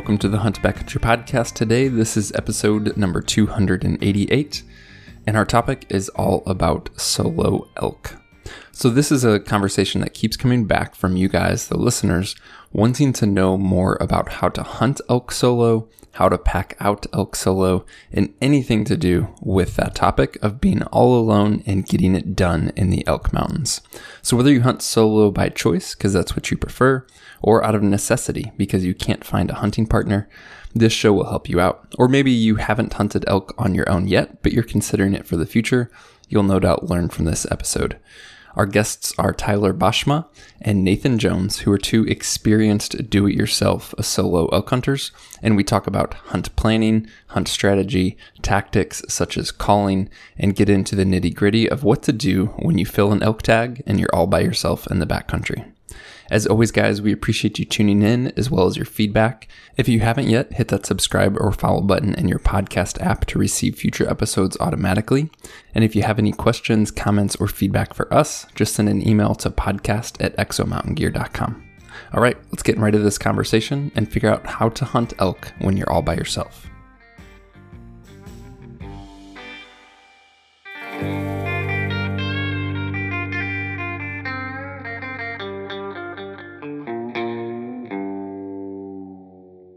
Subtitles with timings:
[0.00, 1.86] Welcome to the Hunt Backcountry podcast today.
[1.86, 4.62] This is episode number 288,
[5.26, 8.16] and our topic is all about solo elk.
[8.72, 12.34] So, this is a conversation that keeps coming back from you guys, the listeners,
[12.72, 17.36] wanting to know more about how to hunt elk solo, how to pack out elk
[17.36, 22.34] solo, and anything to do with that topic of being all alone and getting it
[22.34, 23.82] done in the elk mountains.
[24.22, 27.06] So, whether you hunt solo by choice, because that's what you prefer,
[27.42, 30.28] or out of necessity because you can't find a hunting partner,
[30.74, 31.94] this show will help you out.
[31.98, 35.36] Or maybe you haven't hunted elk on your own yet, but you're considering it for
[35.36, 35.90] the future.
[36.28, 37.98] You'll no doubt learn from this episode.
[38.56, 40.26] Our guests are Tyler Boschma
[40.60, 45.12] and Nathan Jones, who are two experienced do it yourself uh, solo elk hunters.
[45.40, 50.96] And we talk about hunt planning, hunt strategy, tactics such as calling, and get into
[50.96, 54.14] the nitty gritty of what to do when you fill an elk tag and you're
[54.14, 55.70] all by yourself in the backcountry.
[56.30, 59.48] As always, guys, we appreciate you tuning in as well as your feedback.
[59.76, 63.38] If you haven't yet, hit that subscribe or follow button in your podcast app to
[63.38, 65.28] receive future episodes automatically.
[65.74, 69.34] And if you have any questions, comments, or feedback for us, just send an email
[69.36, 71.66] to podcast at exomountaingear.com.
[72.14, 75.52] All right, let's get right into this conversation and figure out how to hunt elk
[75.58, 76.69] when you're all by yourself.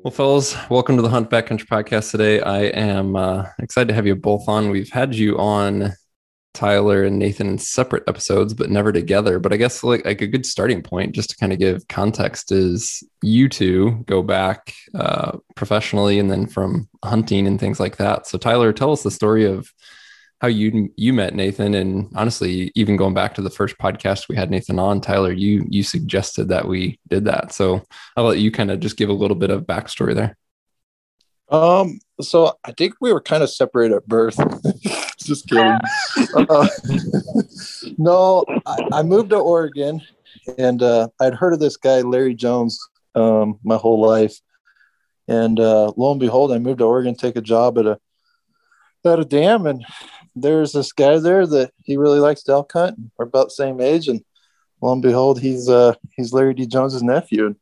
[0.04, 2.42] Well, fellas, welcome to the Hunt Backcountry podcast today.
[2.42, 4.70] I am uh, excited to have you both on.
[4.70, 5.94] We've had you on
[6.54, 9.40] Tyler and Nathan in separate episodes, but never together.
[9.40, 12.52] But I guess like, like a good starting point, just to kind of give context,
[12.52, 18.28] is you two go back uh, professionally and then from hunting and things like that.
[18.28, 19.72] So, Tyler, tell us the story of
[20.44, 24.36] how you you met Nathan, and honestly, even going back to the first podcast we
[24.36, 27.54] had Nathan on, Tyler, you you suggested that we did that.
[27.54, 27.82] So
[28.18, 30.36] I'll let you kind of just give a little bit of backstory there.
[31.48, 34.36] Um, so I think we were kind of separated at birth.
[35.18, 35.80] just kidding.
[36.36, 36.68] uh,
[37.98, 40.02] no, I, I, moved to Oregon,
[40.58, 44.42] and uh, I'd heard of this guy Larry Jones um, my whole life,
[45.26, 47.98] and uh, lo and behold, I moved to Oregon, to take a job at a
[49.06, 49.86] at a dam, and
[50.36, 52.98] there's this guy there that he really likes to elk hunt.
[53.18, 54.24] We're about the same age, and
[54.82, 56.66] lo and behold, he's uh he's Larry D.
[56.66, 57.48] Jones's nephew.
[57.48, 57.56] And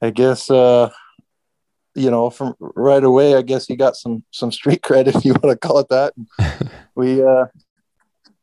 [0.00, 0.90] I guess uh
[1.94, 5.32] you know from right away, I guess he got some some street cred if you
[5.32, 6.14] want to call it that.
[6.94, 7.46] We uh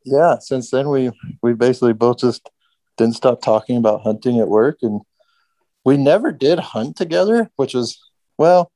[0.05, 1.11] yeah, since then we
[1.41, 2.49] we basically both just
[2.97, 5.01] didn't stop talking about hunting at work, and
[5.83, 7.99] we never did hunt together, which was
[8.37, 8.71] well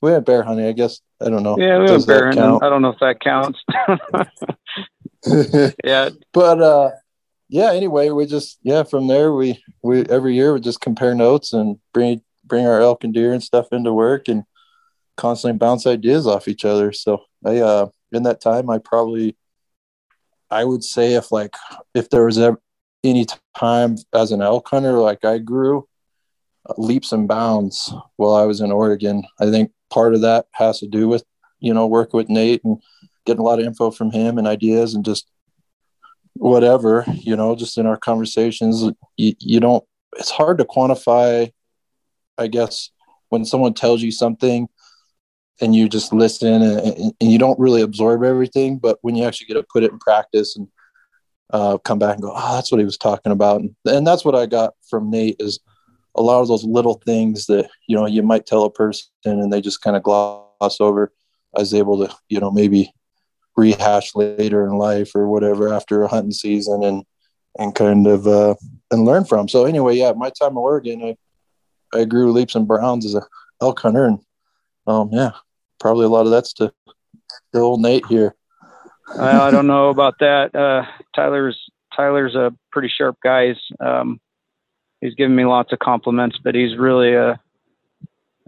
[0.00, 0.66] we had bear hunting.
[0.66, 1.58] I guess I don't know.
[1.58, 2.62] Yeah, we Does went bear hunting.
[2.62, 3.58] I don't know if that counts.
[5.84, 6.90] yeah, but uh,
[7.48, 7.72] yeah.
[7.72, 8.82] Anyway, we just yeah.
[8.82, 13.04] From there, we we every year we just compare notes and bring bring our elk
[13.04, 14.44] and deer and stuff into work and
[15.16, 16.92] constantly bounce ideas off each other.
[16.92, 19.36] So I uh in that time I probably
[20.50, 21.54] I would say if like
[21.94, 22.60] if there was ever
[23.04, 25.86] any time as an elk hunter like I grew
[26.76, 29.24] leaps and bounds while I was in Oregon.
[29.38, 31.24] I think part of that has to do with
[31.58, 32.78] you know working with Nate and
[33.26, 35.30] getting a lot of info from him and ideas and just
[36.34, 38.84] whatever you know just in our conversations
[39.16, 39.84] you, you don't
[40.16, 41.52] it's hard to quantify
[42.38, 42.90] i guess
[43.28, 44.68] when someone tells you something
[45.60, 49.46] and you just listen and, and, you don't really absorb everything but when you actually
[49.46, 50.68] get to put it in practice and
[51.52, 53.60] uh, come back and go oh that's what he was talking about.
[53.60, 55.58] And, and that's what i got from nate is
[56.16, 59.52] a lot of those little things that you know you might tell a person and
[59.52, 61.12] they just kind of gloss over
[61.56, 62.92] i was able to you know maybe
[63.56, 67.04] rehash later in life or whatever after a hunting season and
[67.58, 68.54] and kind of uh
[68.90, 69.48] and learn from.
[69.48, 73.22] So anyway yeah my time in oregon i i grew leaps and bounds as a
[73.60, 74.18] elk hunter and
[74.86, 75.32] um yeah
[75.78, 76.72] probably a lot of that's to
[77.52, 78.34] the old nate here.
[79.18, 80.54] I don't know about that.
[80.54, 80.84] Uh
[81.14, 81.58] tyler's
[81.94, 83.54] tyler's a pretty sharp guy.
[83.80, 84.20] Um
[85.00, 87.40] he's given me lots of compliments, but he's really a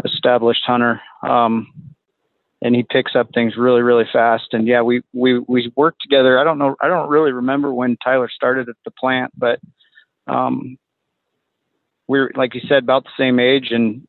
[0.04, 1.00] established hunter.
[1.22, 1.72] Um,
[2.60, 4.48] and he picks up things really, really fast.
[4.52, 6.38] And yeah, we, we, we worked together.
[6.38, 6.76] I don't know.
[6.80, 9.58] I don't really remember when Tyler started at the plant, but,
[10.28, 10.78] um,
[12.06, 14.06] we're, like you said, about the same age and,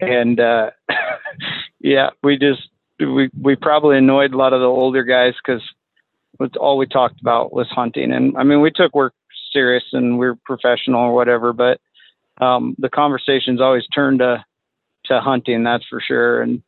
[0.00, 0.70] and, uh,
[1.80, 2.68] yeah, we just,
[2.98, 5.62] we, we probably annoyed a lot of the older guys because
[6.58, 8.12] all we talked about was hunting.
[8.12, 9.14] And I mean, we took work
[9.52, 11.80] serious and we're professional or whatever, but
[12.40, 14.44] um, the conversations always turned to
[15.06, 16.42] to hunting, that's for sure.
[16.42, 16.62] And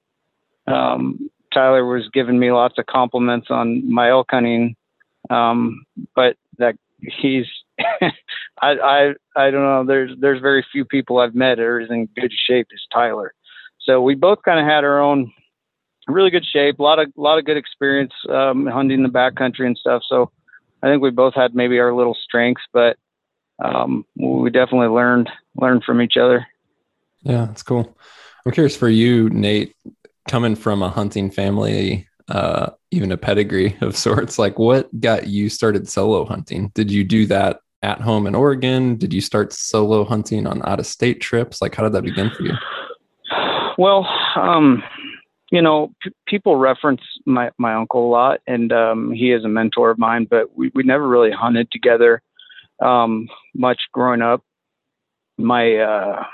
[0.67, 4.75] um, Tyler was giving me lots of compliments on my elk hunting,
[5.31, 5.85] um,
[6.17, 7.47] but that he's
[7.81, 8.13] I,
[8.63, 9.85] I I don't know.
[9.87, 13.35] There's there's very few people I've met that are in good shape as Tyler.
[13.81, 15.33] So we both kind of had our own
[16.09, 19.77] really good shape, a lot of lot of good experience um, hunting the backcountry and
[19.77, 20.03] stuff.
[20.09, 20.31] So
[20.85, 22.99] I think we both had maybe our little strengths, but
[23.65, 26.47] um, we definitely learned learned from each other.
[27.23, 27.97] Yeah, that's cool.
[28.45, 29.75] I'm curious for you, Nate,
[30.29, 34.39] coming from a hunting family, uh, even a pedigree of sorts.
[34.39, 36.71] Like, what got you started solo hunting?
[36.75, 38.97] Did you do that at home in Oregon?
[38.97, 41.63] Did you start solo hunting on out of state trips?
[41.63, 42.53] Like, how did that begin for you?
[43.79, 44.83] Well, um,
[45.55, 49.49] you know, p- people reference my, my uncle a lot, and um, he is a
[49.49, 52.21] mentor of mine, but we, we never really hunted together
[52.83, 54.43] um, much growing up.
[55.39, 56.25] My, uh,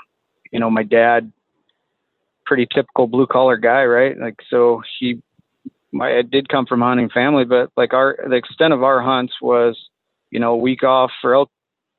[0.51, 1.31] you know, my dad,
[2.47, 4.17] pretty typical blue collar guy, right?
[4.17, 5.21] Like, so he,
[5.91, 9.33] my, I did come from hunting family, but like our, the extent of our hunts
[9.39, 9.77] was,
[10.31, 11.51] you know, a week off for elk,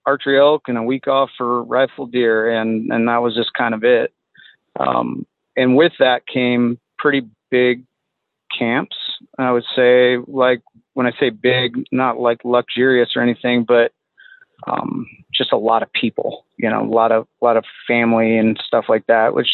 [0.06, 2.50] archery elk and a week off for rifle deer.
[2.50, 4.12] And, and that was just kind of it.
[4.80, 5.24] Um,
[5.56, 7.84] and with that came pretty big
[8.56, 8.96] camps.
[9.38, 10.62] I would say, like
[10.94, 13.92] when I say big, not like luxurious or anything, but
[14.66, 16.46] um, just a lot of people.
[16.56, 19.34] You know, a lot of a lot of family and stuff like that.
[19.34, 19.48] Which,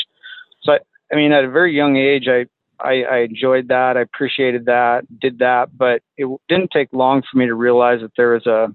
[0.62, 0.78] so I,
[1.10, 2.46] I mean, at a very young age, I,
[2.78, 3.96] I I enjoyed that.
[3.96, 5.06] I appreciated that.
[5.18, 8.68] Did that, but it didn't take long for me to realize that there was a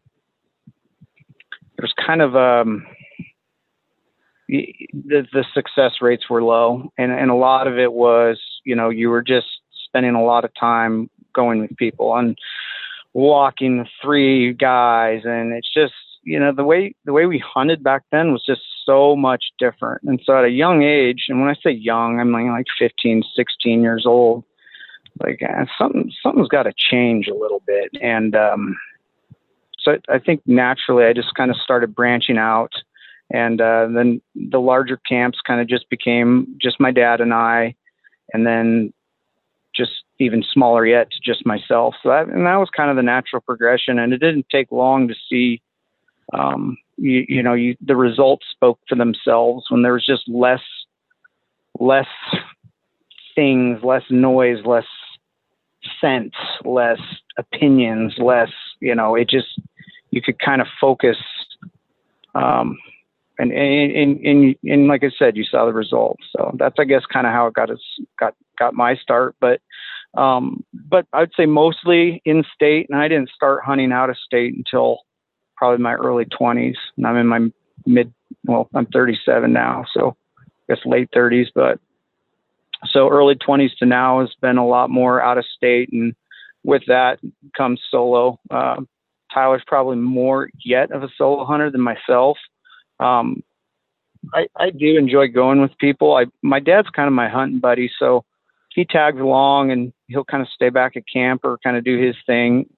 [1.78, 2.86] there's kind of um
[4.48, 8.90] the, the success rates were low and, and a lot of it was you know
[8.90, 9.48] you were just
[9.86, 12.38] spending a lot of time going with people and
[13.14, 15.22] walking three guys.
[15.24, 15.94] And it's just
[16.24, 20.02] you know the way the way we hunted back then was just so much different.
[20.04, 23.24] And so at a young age and when i say young i'm like, like 15
[23.36, 24.44] 16 years old
[25.22, 27.92] like uh, something something's got to change a little bit.
[28.02, 28.78] And um
[29.80, 32.74] so i think naturally i just kind of started branching out.
[33.32, 37.74] And uh, then the larger camps kind of just became just my dad and I,
[38.32, 38.94] and then
[39.76, 41.96] just even smaller yet to just myself.
[42.04, 45.08] So that and that was kind of the natural progression, and it didn't take long
[45.08, 45.62] to see.
[46.34, 50.62] Um, you, you know, you, the results spoke for themselves when there was just less,
[51.80, 52.08] less
[53.36, 54.86] things, less noise, less
[56.00, 56.34] sense,
[56.64, 57.00] less
[57.38, 58.52] opinions, less.
[58.80, 59.60] You know, it just
[60.12, 61.18] you could kind of focus
[62.36, 62.78] um,
[63.40, 66.24] and and, and and like I said, you saw the results.
[66.36, 67.80] So that's I guess kind of how it got us
[68.20, 69.36] got got my start.
[69.40, 69.62] But
[70.16, 74.56] um, but I'd say mostly in state, and I didn't start hunting out of state
[74.56, 75.00] until
[75.56, 77.40] probably my early 20s, and I'm in my
[77.86, 78.14] mid.
[78.46, 81.48] Well, I'm 37 now, so I guess late 30s.
[81.56, 81.80] But
[82.92, 86.14] so early 20s to now has been a lot more out of state, and
[86.64, 87.20] with that
[87.58, 88.40] comes solo.
[88.52, 88.82] Uh,
[89.34, 92.38] Tyler's probably more yet of a solo hunter than myself
[93.04, 93.44] um,
[94.34, 96.16] I, I do enjoy going with people.
[96.16, 98.24] I my dad's kind of my hunting buddy, so
[98.74, 102.02] he tags along and he'll kind of stay back at camp or kind of do
[102.02, 102.70] his thing.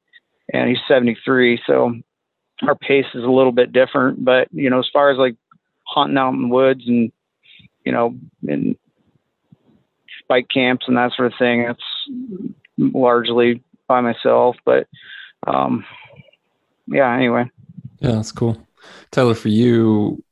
[0.53, 1.95] And he's 73, so
[2.61, 4.23] our pace is a little bit different.
[4.23, 5.35] But you know, as far as like
[5.87, 7.11] hunting out in the woods and
[7.85, 8.15] you know,
[8.47, 8.75] in
[10.19, 11.83] spike camps and that sort of thing, that's
[12.77, 14.55] largely by myself.
[14.65, 14.87] But
[15.45, 15.85] um,
[16.87, 17.49] yeah, anyway.
[17.99, 18.64] Yeah, that's cool.
[19.11, 20.23] Tyler, for you,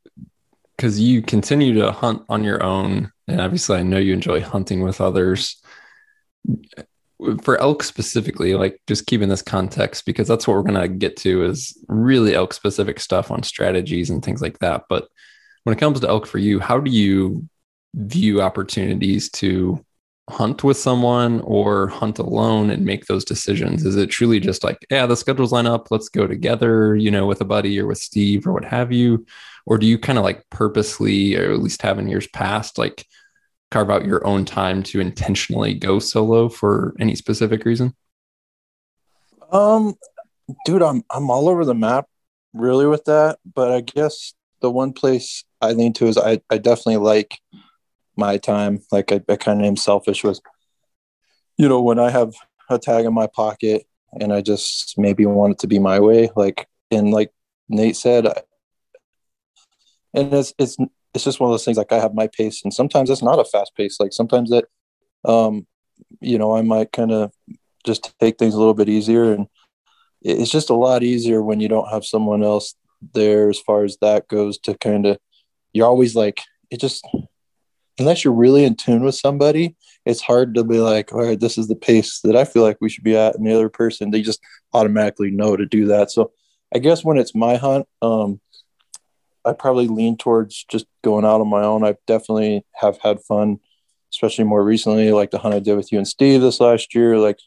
[0.75, 4.81] because you continue to hunt on your own, and obviously I know you enjoy hunting
[4.81, 5.61] with others.
[7.43, 11.15] For elk specifically, like just keeping this context, because that's what we're going to get
[11.17, 14.83] to is really elk specific stuff on strategies and things like that.
[14.89, 15.07] But
[15.63, 17.47] when it comes to elk for you, how do you
[17.95, 19.85] view opportunities to
[20.29, 23.85] hunt with someone or hunt alone and make those decisions?
[23.85, 27.25] Is it truly just like, yeah, the schedules line up, let's go together, you know,
[27.25, 29.25] with a buddy or with Steve or what have you?
[29.65, 33.05] Or do you kind of like purposely, or at least have in years past, like
[33.71, 37.95] carve out your own time to intentionally go solo for any specific reason?
[39.51, 39.95] Um,
[40.65, 42.07] dude, I'm I'm all over the map
[42.53, 46.57] really with that, but I guess the one place I lean to is I, I
[46.57, 47.39] definitely like
[48.15, 50.39] my time, like I, I kind of am selfish with,
[51.57, 52.33] you know, when I have
[52.69, 53.85] a tag in my pocket
[54.19, 57.31] and I just maybe want it to be my way, like, and like
[57.69, 58.41] Nate said, I,
[60.13, 60.77] and it's, it's,
[61.13, 63.39] it's just one of those things like I have my pace and sometimes it's not
[63.39, 63.99] a fast pace.
[63.99, 64.65] Like sometimes that,
[65.25, 65.65] um,
[66.21, 67.31] you know, I might kind of
[67.85, 69.47] just take things a little bit easier and
[70.21, 72.75] it's just a lot easier when you don't have someone else
[73.13, 75.17] there as far as that goes to kind of,
[75.73, 77.05] you're always like, it just,
[77.99, 81.57] unless you're really in tune with somebody, it's hard to be like, all right, this
[81.57, 83.35] is the pace that I feel like we should be at.
[83.35, 84.41] And the other person, they just
[84.73, 86.11] automatically know to do that.
[86.11, 86.31] So
[86.73, 88.41] I guess when it's my hunt, um,
[89.45, 91.85] I probably lean towards just going out on my own.
[91.85, 93.59] I definitely have had fun
[94.13, 97.17] especially more recently, like the hunt I did with you and Steve this last year.
[97.17, 97.39] Like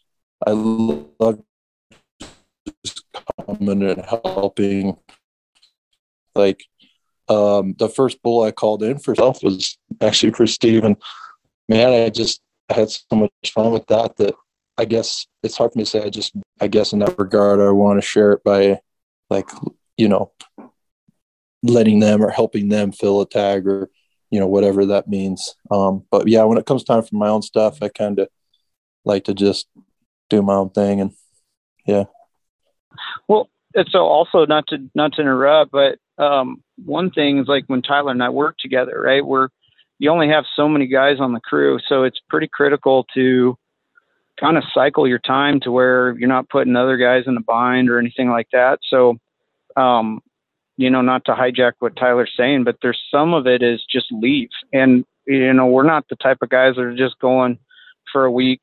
[0.45, 1.41] I love
[2.85, 3.05] just
[3.47, 4.97] coming and helping.
[6.35, 6.65] Like
[7.29, 10.97] um, the first bull I called in for self was actually for Steve, and
[11.69, 14.35] man, I just had so much fun with that that
[14.79, 16.03] I guess it's hard for me to say.
[16.03, 18.81] I just I guess in that regard, I want to share it by
[19.31, 19.49] like
[19.97, 20.33] you know
[21.63, 23.91] letting them or helping them fill a tag or
[24.31, 25.55] you know whatever that means.
[25.71, 28.29] Um but yeah when it comes time for my own stuff i kind of
[29.05, 29.69] like to just
[30.29, 31.13] do my own thing and
[31.87, 32.05] yeah.
[33.29, 37.65] Well it's so also not to not to interrupt but um one thing is like
[37.67, 39.49] when tyler and i work together right we're
[39.99, 43.57] you only have so many guys on the crew so it's pretty critical to
[44.39, 47.89] kind of cycle your time to where you're not putting other guys in a bind
[47.89, 49.17] or anything like that so
[49.77, 50.21] um
[50.77, 54.07] you know, not to hijack what Tyler's saying, but there's some of it is just
[54.13, 54.51] leave.
[54.73, 57.59] And, you know, we're not the type of guys that are just going
[58.13, 58.61] for a week,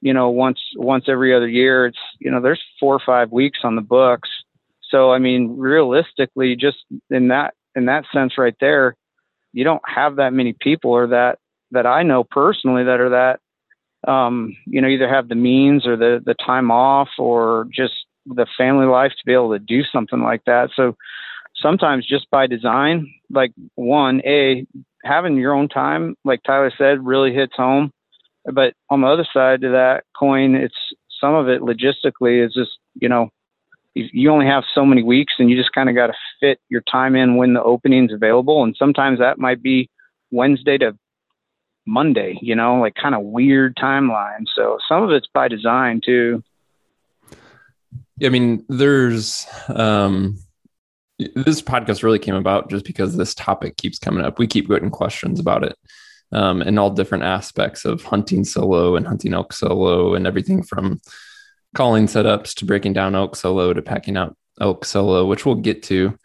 [0.00, 1.86] you know, once, once every other year.
[1.86, 4.28] It's, you know, there's four or five weeks on the books.
[4.90, 6.78] So, I mean, realistically, just
[7.10, 8.96] in that, in that sense right there,
[9.52, 11.38] you don't have that many people or that,
[11.72, 15.96] that I know personally that are that, um, you know, either have the means or
[15.96, 17.94] the, the time off or just
[18.26, 20.70] the family life to be able to do something like that.
[20.76, 20.96] So,
[21.60, 24.66] sometimes just by design, like one, A,
[25.04, 27.92] having your own time, like Tyler said, really hits home.
[28.44, 30.74] But on the other side of that coin, it's
[31.20, 33.30] some of it logistically is just, you know,
[33.96, 36.82] you only have so many weeks and you just kind of got to fit your
[36.82, 38.62] time in when the opening's available.
[38.62, 39.88] And sometimes that might be
[40.30, 40.98] Wednesday to
[41.86, 44.44] Monday, you know, like kind of weird timeline.
[44.54, 46.42] So some of it's by design too.
[48.18, 50.38] yeah I mean, there's um,
[51.18, 54.38] this podcast really came about just because this topic keeps coming up.
[54.38, 55.76] We keep getting questions about it
[56.32, 61.00] um, in all different aspects of hunting solo and hunting elk solo and everything from
[61.74, 65.82] calling setups to breaking down elk solo to packing out elk solo, which we'll get
[65.84, 66.18] to.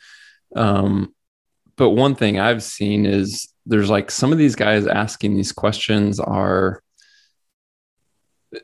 [0.56, 1.14] Um,
[1.76, 6.20] but one thing I've seen is there's like some of these guys asking these questions
[6.20, 6.82] are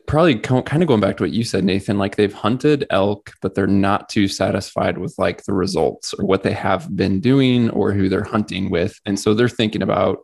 [0.06, 3.56] probably kind of going back to what you said nathan like they've hunted elk but
[3.56, 7.94] they're not too satisfied with like the results or what they have been doing or
[7.94, 10.20] who they're hunting with and so they're thinking about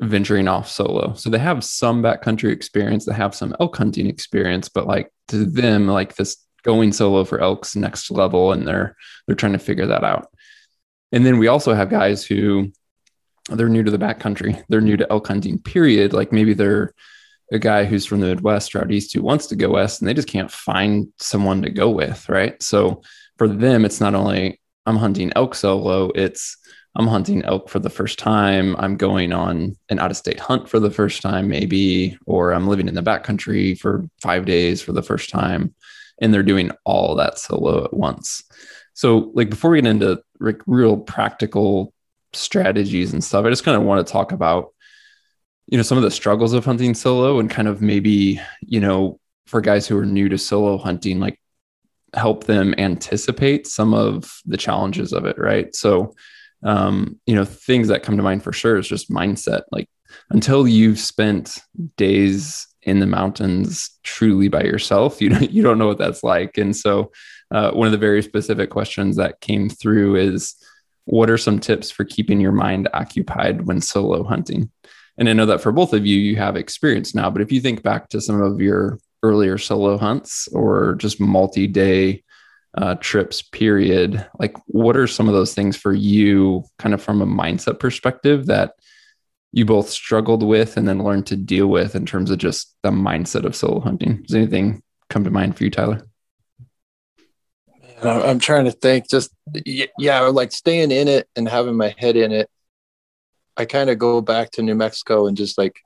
[0.00, 1.14] venturing off solo.
[1.14, 5.44] So they have some backcountry experience they have some elk hunting experience but like to
[5.44, 8.96] them like this going solo for elk's next level and they're
[9.26, 10.28] they're trying to figure that out.
[11.12, 12.72] And then we also have guys who
[13.50, 14.64] they're new to the backcountry.
[14.68, 16.12] They're new to elk hunting period.
[16.12, 16.94] Like maybe they're
[17.52, 20.08] a guy who's from the Midwest or out east who wants to go west and
[20.08, 22.60] they just can't find someone to go with, right?
[22.62, 23.02] So
[23.36, 26.56] for them, it's not only I'm hunting elk solo, it's
[26.96, 28.76] I'm hunting elk for the first time.
[28.78, 32.68] I'm going on an out of state hunt for the first time, maybe, or I'm
[32.68, 35.74] living in the backcountry for five days for the first time.
[36.20, 38.44] And they're doing all that solo at once.
[38.92, 41.92] So, like, before we get into like real practical
[42.32, 44.74] strategies and stuff, I just kind of want to talk about
[45.66, 49.18] you know some of the struggles of hunting solo and kind of maybe you know
[49.46, 51.40] for guys who are new to solo hunting like
[52.14, 56.14] help them anticipate some of the challenges of it right so
[56.64, 59.88] um, you know things that come to mind for sure is just mindset like
[60.30, 61.58] until you've spent
[61.96, 66.58] days in the mountains truly by yourself you don't, you don't know what that's like
[66.58, 67.10] and so
[67.50, 70.54] uh, one of the very specific questions that came through is
[71.04, 74.70] what are some tips for keeping your mind occupied when solo hunting
[75.16, 77.30] and I know that for both of you, you have experience now.
[77.30, 81.66] But if you think back to some of your earlier solo hunts or just multi
[81.66, 82.22] day
[82.76, 87.22] uh, trips, period, like what are some of those things for you, kind of from
[87.22, 88.74] a mindset perspective, that
[89.52, 92.90] you both struggled with and then learned to deal with in terms of just the
[92.90, 94.22] mindset of solo hunting?
[94.22, 96.02] Does anything come to mind for you, Tyler?
[98.02, 99.08] I'm trying to think.
[99.08, 99.30] Just
[99.64, 102.50] yeah, like staying in it and having my head in it
[103.56, 105.76] I kind of go back to New Mexico and just like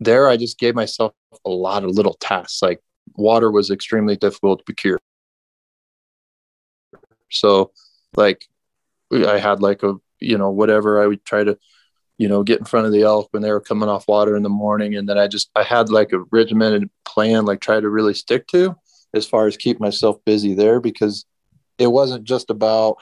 [0.00, 1.12] there, I just gave myself
[1.44, 2.62] a lot of little tasks.
[2.62, 2.80] Like
[3.16, 5.00] water was extremely difficult to procure.
[7.30, 7.72] So,
[8.16, 8.48] like,
[9.12, 11.58] I had like a, you know, whatever I would try to,
[12.18, 14.42] you know, get in front of the elk when they were coming off water in
[14.42, 14.94] the morning.
[14.96, 18.46] And then I just, I had like a regimented plan, like try to really stick
[18.48, 18.76] to
[19.12, 21.26] as far as keep myself busy there because
[21.78, 22.96] it wasn't just about,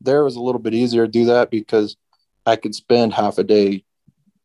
[0.00, 1.96] there was a little bit easier to do that because
[2.46, 3.84] I could spend half a day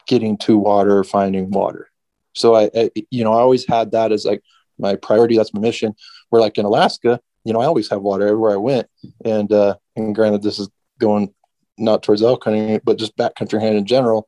[0.07, 1.89] getting to water, finding water.
[2.33, 4.41] So I, I, you know, I always had that as like
[4.77, 5.37] my priority.
[5.37, 5.93] That's my mission.
[6.29, 8.87] Where like in Alaska, you know, I always have water everywhere I went.
[9.23, 10.69] And uh, and granted, this is
[10.99, 11.33] going
[11.77, 14.27] not towards elk hunting, but just backcountry hunting in general.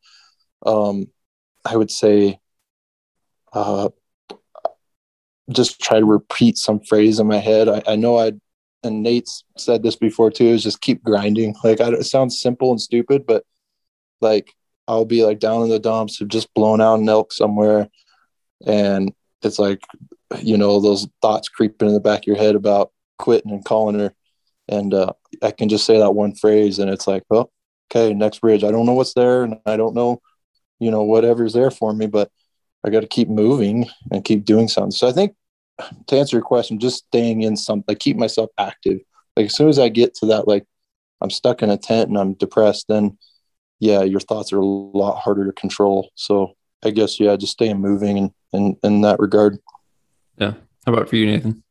[0.65, 1.07] Um,
[1.65, 2.39] I would say,
[3.53, 3.89] uh,
[5.51, 7.67] just try to repeat some phrase in my head.
[7.67, 8.33] I, I know I,
[8.83, 11.55] and Nate's said this before too, is just keep grinding.
[11.63, 13.43] Like I, it sounds simple and stupid, but
[14.21, 14.53] like
[14.87, 17.89] I'll be like down in the dumps, have just blown out an elk somewhere,
[18.65, 19.13] and
[19.43, 19.81] it's like,
[20.41, 22.91] you know, those thoughts creeping in the back of your head about
[23.21, 24.13] quitting and calling her,
[24.67, 27.49] and uh, I can just say that one phrase, and it's like, oh,
[27.89, 28.63] okay, next bridge.
[28.63, 30.21] I don't know what's there, and I don't know,
[30.79, 32.29] you know, whatever's there for me, but
[32.83, 34.91] I got to keep moving and keep doing something.
[34.91, 35.35] So I think
[36.07, 38.99] to answer your question, just staying in something, like keep myself active.
[39.35, 40.65] Like as soon as I get to that, like
[41.21, 43.17] I'm stuck in a tent and I'm depressed, then
[43.79, 46.11] yeah, your thoughts are a lot harder to control.
[46.15, 49.57] So I guess yeah, just staying moving and in, in that regard.
[50.37, 50.53] Yeah.
[50.85, 51.63] How about for you, Nathan?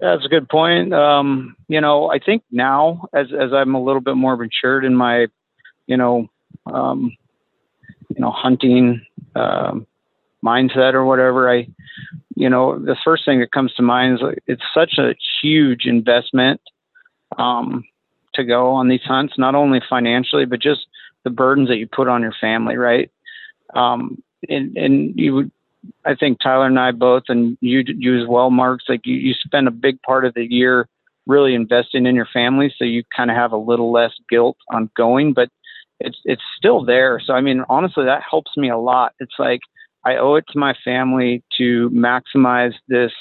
[0.00, 0.92] That's a good point.
[0.92, 4.94] Um, you know, I think now as as I'm a little bit more matured in
[4.94, 5.26] my,
[5.86, 6.28] you know,
[6.66, 7.16] um,
[8.08, 9.86] you know, hunting um,
[10.44, 11.68] mindset or whatever, I,
[12.34, 16.60] you know, the first thing that comes to mind is it's such a huge investment
[17.38, 17.84] um,
[18.34, 20.86] to go on these hunts, not only financially but just
[21.24, 23.10] the burdens that you put on your family, right?
[23.74, 25.50] Um, and and you would
[26.04, 28.84] I think Tyler and I both, and you you as well, Marks.
[28.88, 30.88] Like you, you spend a big part of the year
[31.26, 34.90] really investing in your family, so you kind of have a little less guilt on
[34.96, 35.48] going, but
[36.00, 37.20] it's it's still there.
[37.24, 39.14] So I mean, honestly, that helps me a lot.
[39.18, 39.60] It's like
[40.04, 43.12] I owe it to my family to maximize this,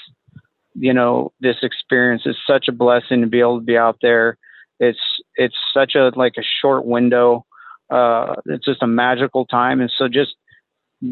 [0.76, 2.24] you know, this experience.
[2.26, 4.38] It's such a blessing to be able to be out there.
[4.80, 5.00] It's
[5.36, 7.46] it's such a like a short window.
[7.90, 10.36] Uh, it's just a magical time, and so just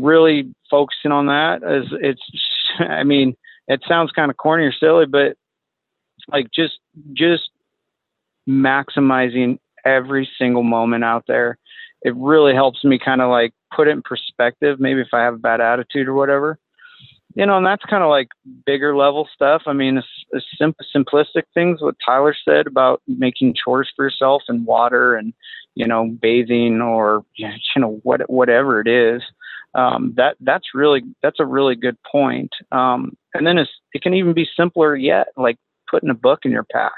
[0.01, 2.21] really focusing on that is it's
[2.79, 3.36] I mean,
[3.67, 5.38] it sounds kind of corny or silly, but
[6.32, 6.79] like just
[7.13, 7.49] just
[8.47, 11.58] maximizing every single moment out there.
[12.01, 15.36] It really helps me kind of like put it in perspective, maybe if I have
[15.36, 16.60] a bad attitude or whatever.
[17.36, 18.27] You know, and that's kind of like
[18.65, 19.63] bigger level stuff.
[19.65, 19.97] I mean,
[20.32, 21.82] it's, sim- simplistic things.
[21.82, 25.34] What Tyler said about making chores for yourself and water and
[25.75, 29.23] you know bathing or you know what whatever it is
[29.76, 32.52] um, that that's really that's a really good point.
[32.72, 35.58] Um, and then it can even be simpler yet, like
[35.90, 36.92] putting a book in your pack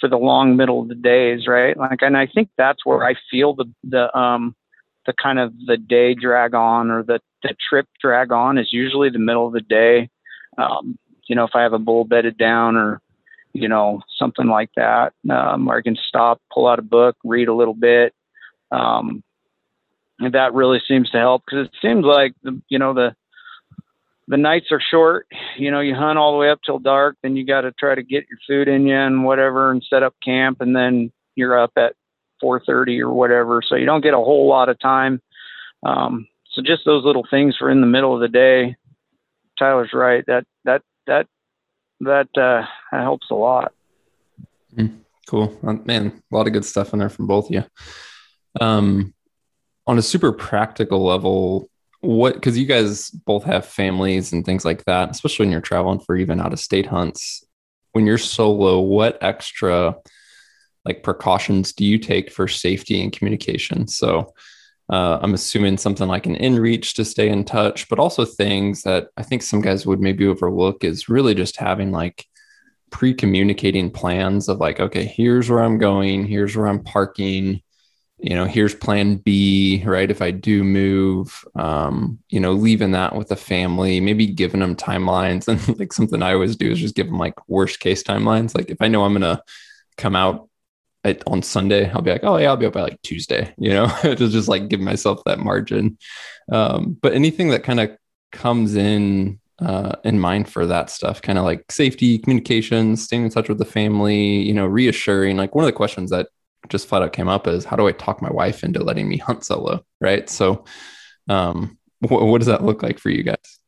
[0.00, 1.76] for the long middle of the days, right?
[1.76, 4.54] Like, and I think that's where I feel the the um,
[5.06, 9.10] the kind of the day drag on or the the trip drag on is usually
[9.10, 10.10] the middle of the day.
[10.58, 13.00] Um, you know, if I have a bull bedded down or
[13.54, 17.54] you know something like that, um, I can stop, pull out a book, read a
[17.54, 18.12] little bit.
[18.70, 19.22] Um,
[20.18, 23.14] that really seems to help because it seems like the you know the
[24.28, 25.26] the nights are short.
[25.58, 27.94] You know, you hunt all the way up till dark, then you got to try
[27.94, 31.58] to get your food in you and whatever, and set up camp, and then you're
[31.58, 31.94] up at
[32.42, 33.60] 4:30 or whatever.
[33.66, 35.20] So you don't get a whole lot of time.
[35.84, 38.76] Um, so just those little things for in the middle of the day.
[39.58, 40.24] Tyler's right.
[40.26, 41.26] That that that
[42.00, 43.72] that uh, that helps a lot.
[44.74, 46.22] Mm, cool, man.
[46.32, 47.64] A lot of good stuff in there from both of you.
[48.60, 49.14] Um,
[49.86, 51.68] on a super practical level,
[52.00, 56.00] what because you guys both have families and things like that, especially when you're traveling
[56.00, 57.44] for even out of state hunts.
[57.92, 59.96] When you're solo, what extra
[60.84, 63.86] like precautions do you take for safety and communication?
[63.86, 64.34] So
[64.90, 69.08] uh, I'm assuming something like an inReach to stay in touch, but also things that
[69.16, 72.26] I think some guys would maybe overlook is really just having like
[72.90, 77.62] pre communicating plans of like, okay, here's where I'm going, here's where I'm parking,
[78.24, 80.10] you know, here's plan B, right?
[80.10, 84.74] If I do move, um, you know, leaving that with the family, maybe giving them
[84.74, 85.46] timelines.
[85.68, 88.56] And like something I always do is just give them like worst case timelines.
[88.56, 89.42] Like if I know I'm going to
[89.98, 90.48] come out
[91.04, 93.68] at, on Sunday, I'll be like, oh, yeah, I'll be up by like Tuesday, you
[93.68, 95.98] know, to just like give myself that margin.
[96.50, 97.90] Um, but anything that kind of
[98.32, 103.30] comes in uh, in mind for that stuff, kind of like safety, communication, staying in
[103.30, 105.36] touch with the family, you know, reassuring.
[105.36, 106.28] Like one of the questions that
[106.68, 109.16] just flat out came up is how do I talk my wife into letting me
[109.16, 109.84] hunt solo?
[110.00, 110.28] Right.
[110.28, 110.64] So,
[111.28, 113.58] um, wh- what does that look like for you guys?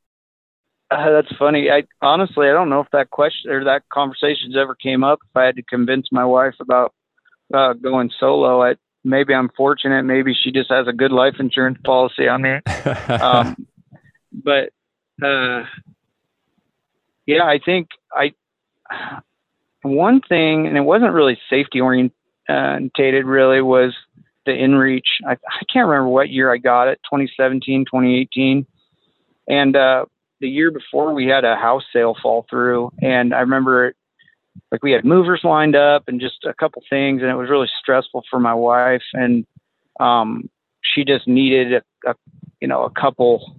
[0.91, 1.71] Uh, that's funny.
[1.71, 5.19] I honestly, I don't know if that question or that conversations ever came up.
[5.31, 6.95] If I had to convince my wife about
[7.53, 10.05] uh, going solo, I, maybe I'm fortunate.
[10.05, 12.61] Maybe she just has a good life insurance policy on me.
[13.21, 13.67] um,
[14.33, 14.71] but
[15.21, 15.65] uh,
[17.27, 18.33] yeah, I think I
[19.83, 21.81] one thing, and it wasn't really safety
[22.49, 23.95] oriented dated really was
[24.45, 25.09] the inReach.
[25.27, 28.67] I, I can't remember what year I got it, 2017, 2018.
[29.49, 30.07] And uh,
[30.41, 32.93] the year before we had a house sale fall through.
[33.03, 33.97] And I remember it,
[34.73, 37.23] like we had movers lined up and just a couple things.
[37.23, 39.03] And it was really stressful for my wife.
[39.13, 39.47] And
[40.01, 40.49] um,
[40.83, 42.15] she just needed a, a
[42.61, 43.57] you know, a couple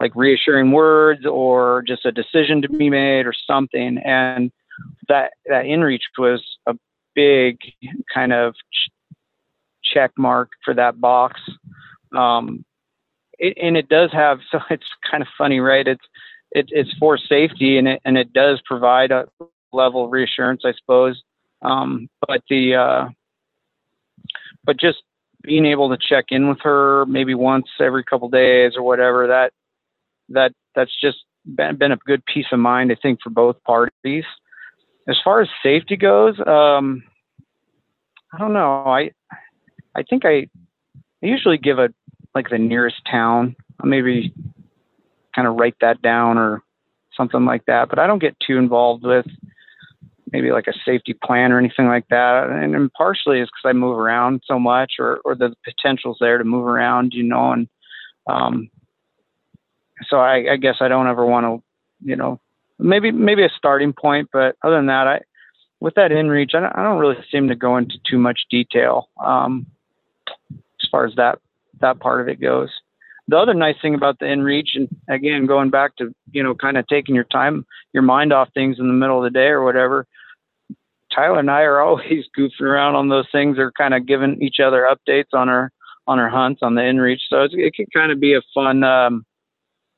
[0.00, 3.98] like reassuring words or just a decision to be made or something.
[3.98, 4.52] And
[5.08, 6.74] that that inReach was a
[7.16, 7.58] big
[8.14, 8.90] kind of ch-
[9.82, 11.40] check mark for that box.
[12.16, 12.64] Um,
[13.38, 15.88] it, and it does have so it's kind of funny, right?
[15.88, 16.04] It's
[16.52, 19.26] it, it's for safety and it and it does provide a
[19.72, 21.20] level of reassurance, I suppose.
[21.62, 23.08] Um, but the uh,
[24.64, 24.98] but just
[25.42, 29.52] being able to check in with her maybe once every couple days or whatever that
[30.28, 34.24] that that's just been, been a good peace of mind I think for both parties.
[35.08, 37.02] As far as safety goes, um,
[38.32, 38.84] I don't know.
[38.86, 39.12] I
[39.94, 40.48] I think I,
[40.96, 41.88] I usually give a
[42.34, 43.56] like the nearest town.
[43.80, 44.32] I Maybe
[45.34, 46.62] kind of write that down or
[47.16, 47.88] something like that.
[47.88, 49.26] But I don't get too involved with
[50.32, 52.48] maybe like a safety plan or anything like that.
[52.48, 56.38] And, and partially is because I move around so much, or or the potential's there
[56.38, 57.52] to move around, you know.
[57.52, 57.68] And
[58.26, 58.70] um,
[60.08, 61.62] so I, I guess I don't ever want to,
[62.06, 62.40] you know,
[62.78, 64.28] maybe maybe a starting point.
[64.32, 65.20] But other than that, I
[65.80, 69.08] with that inReach, I don't, I don't really seem to go into too much detail
[69.24, 69.66] um,
[70.50, 71.38] as far as that
[71.80, 72.70] that part of it goes.
[73.28, 76.76] The other nice thing about the inReach, and again going back to you know kind
[76.76, 79.64] of taking your time, your mind off things in the middle of the day or
[79.64, 80.06] whatever.
[81.14, 84.60] Tyler and I are always goofing around on those things, or kind of giving each
[84.60, 85.72] other updates on our
[86.06, 87.20] on our hunts on the inReach.
[87.28, 89.26] So it can kind of be a fun um,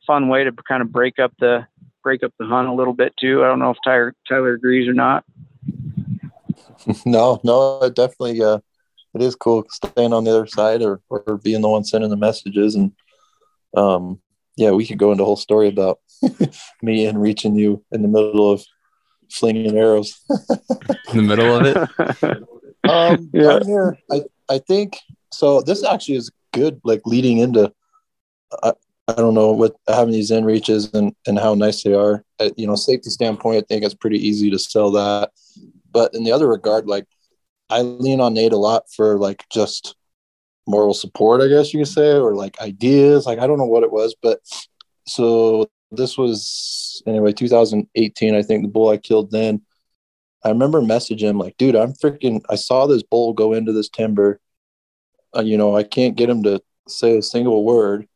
[0.06, 1.66] fun way to kind of break up the
[2.02, 3.44] break up the hunt a little bit too.
[3.44, 5.24] I don't know if Tyler Tyler agrees or not.
[7.06, 8.58] no, no, it definitely uh,
[9.14, 12.16] it is cool staying on the other side or or being the one sending the
[12.16, 12.92] messages and
[13.76, 14.20] um
[14.58, 16.00] yeah, we could go into a whole story about
[16.82, 18.64] me and reaching you in the middle of
[19.30, 20.20] flinging arrows.
[21.12, 22.42] in the middle of it.
[22.90, 23.60] um, yeah.
[23.64, 24.98] here, I I think
[25.32, 25.62] so.
[25.62, 27.72] This actually is good, like leading into.
[28.62, 28.72] I,
[29.08, 32.24] I don't know what having these inReaches and and how nice they are.
[32.38, 35.30] At, you know, safety standpoint, I think it's pretty easy to sell that.
[35.90, 37.06] But in the other regard, like
[37.70, 39.96] I lean on Nate a lot for like just
[40.66, 43.24] moral support, I guess you could say, or like ideas.
[43.26, 44.40] Like I don't know what it was, but
[45.06, 48.34] so this was anyway 2018.
[48.34, 49.62] I think the bull I killed then.
[50.44, 52.42] I remember messaging him like, dude, I'm freaking.
[52.48, 54.40] I saw this bull go into this timber.
[55.36, 58.06] Uh, you know, I can't get him to say a single word,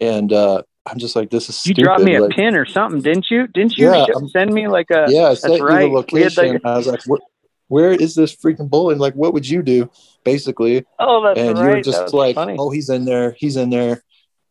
[0.00, 1.66] and uh, I'm just like, this is.
[1.66, 1.82] You stupid.
[1.84, 3.46] dropped me a like, pin or something, didn't you?
[3.48, 5.06] Didn't you Yeah, send me like a?
[5.08, 5.82] yeah, I sent right.
[5.82, 6.52] you the location.
[6.54, 7.20] like- I was like, where,
[7.68, 8.90] where is this freaking bull?
[8.90, 9.90] And like, what would you do,
[10.24, 10.84] basically?
[10.98, 11.64] Oh, that's and right.
[11.64, 12.56] you were that just like, funny.
[12.58, 14.02] oh, he's in there, he's in there,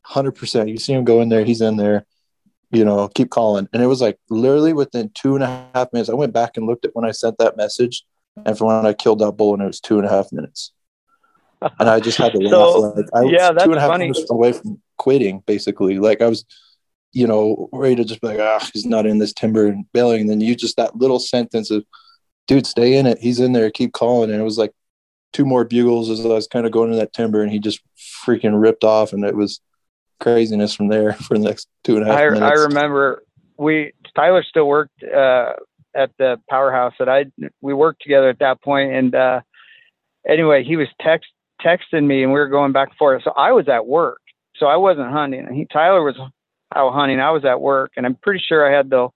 [0.01, 0.69] hundred percent.
[0.69, 2.05] You see him go in there, he's in there.
[2.69, 3.69] You know, keep calling.
[3.71, 6.09] And it was like literally within two and a half minutes.
[6.09, 8.03] I went back and looked at when I sent that message,
[8.45, 10.73] and from when I killed that bull, and it was two and a half minutes.
[11.79, 12.95] And I just had to So, laugh.
[12.95, 14.09] Like I was yeah, that's two and a half funny.
[14.09, 15.99] minutes away from quitting, basically.
[15.99, 16.45] Like I was,
[17.13, 20.21] you know, ready to just be like, ah, he's not in this timber and bailing.
[20.21, 21.85] And then you just that little sentence of,
[22.47, 23.19] dude, stay in it.
[23.19, 23.71] He's in there.
[23.71, 24.29] Keep calling.
[24.29, 24.71] And it was like
[25.33, 27.81] two more bugles as I was kind of going to that timber, and he just
[28.25, 29.61] freaking ripped off, and it was
[30.19, 32.41] craziness from there for the next two and a half I, minutes.
[32.41, 33.23] I remember
[33.57, 35.53] we Tyler still worked uh,
[35.95, 37.25] at the powerhouse that I
[37.61, 39.41] we worked together at that point, and uh,
[40.27, 41.29] anyway, he was text
[41.63, 43.23] texting me, and we were going back and forth.
[43.23, 44.19] So I was at work,
[44.57, 45.51] so I wasn't hunting.
[45.53, 46.15] He Tyler was
[46.75, 47.19] out hunting.
[47.19, 49.09] I was at work, and I'm pretty sure I had the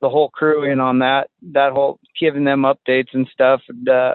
[0.00, 3.60] the whole crew in on that that whole giving them updates and stuff.
[3.68, 4.14] And uh,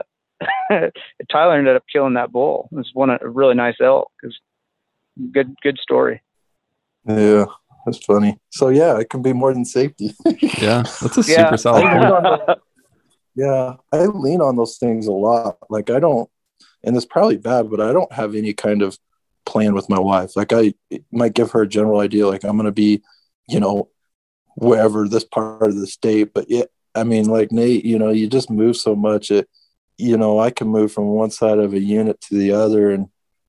[1.32, 2.70] Tyler ended up killing that bull.
[2.72, 4.12] It was one a really nice elk.
[4.24, 4.40] It was
[5.32, 6.22] good good story.
[7.08, 7.46] yeah,
[7.86, 8.38] that's funny.
[8.50, 10.14] So yeah, it can be more than safety.
[10.62, 11.46] Yeah, that's a Yeah.
[11.46, 11.82] super solid
[12.48, 12.60] point.
[13.36, 15.58] yeah, I lean on those things a lot.
[15.70, 16.30] Like I don't,
[16.86, 18.98] and it's probably bad, but I don't have any kind of
[19.46, 20.36] plan with my wife.
[20.36, 20.74] Like I
[21.12, 23.02] might give her a general idea, like I'm gonna be,
[23.50, 23.90] you know,
[24.56, 26.34] wherever this part of the state.
[26.34, 29.32] But yeah, I mean, like Nate, you know, you just move so much.
[29.32, 29.50] It,
[29.98, 33.08] you know, I can move from one side of a unit to the other, and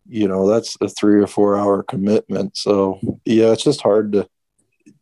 [0.08, 2.56] you know, that's a three or four hour commitment.
[2.56, 4.28] So yeah, it's just hard to.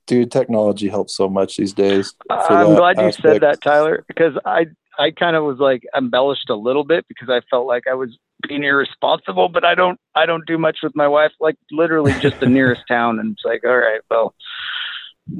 [0.07, 2.15] Dude, technology helps so much these days.
[2.29, 3.23] I'm glad you aspect.
[3.23, 4.67] said that, Tyler, because I
[4.99, 8.17] I kind of was like embellished a little bit because I felt like I was
[8.47, 12.41] being irresponsible, but I don't I don't do much with my wife, like literally just
[12.41, 14.35] the nearest town, and it's like, all right, well,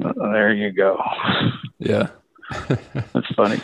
[0.03, 1.01] uh, there you go.
[1.79, 2.09] Yeah.
[3.13, 3.59] That's funny.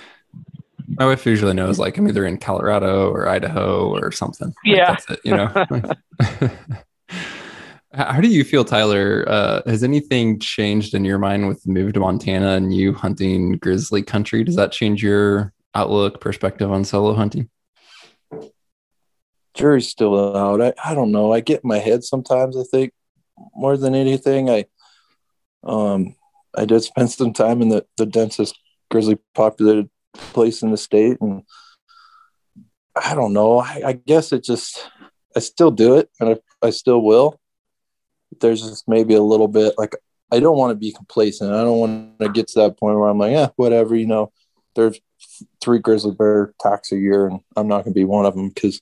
[0.98, 4.54] My wife usually knows like I'm either in Colorado or Idaho or something.
[4.66, 4.92] Yeah.
[4.92, 5.48] that's it, you know.
[7.94, 9.26] How how do you feel, Tyler?
[9.28, 13.54] Uh, has anything changed in your mind with the move to Montana and you hunting
[13.54, 14.46] grizzly country?
[14.46, 17.50] Does that change your outlook, perspective on solo hunting?
[19.54, 20.62] jury's still out.
[20.62, 21.34] I, I don't know.
[21.34, 22.58] I get in my head sometimes.
[22.58, 22.94] I think
[23.56, 24.50] more than anything.
[24.50, 24.66] I
[25.64, 26.16] um
[26.56, 28.58] I did spend some time in the the densest
[28.90, 29.90] grizzly populated
[30.34, 31.44] place in the state, and
[32.96, 33.60] I don't know.
[33.60, 34.90] I, I guess it just
[35.36, 37.40] I still do it, and I, I still will.
[38.40, 39.96] There's just maybe a little bit like
[40.32, 41.54] I don't want to be complacent.
[41.54, 44.32] I don't want to get to that point where I'm like, yeah, whatever, you know.
[44.76, 45.00] There's
[45.62, 48.50] three grizzly bear attacks a year, and I'm not going to be one of them
[48.50, 48.82] because,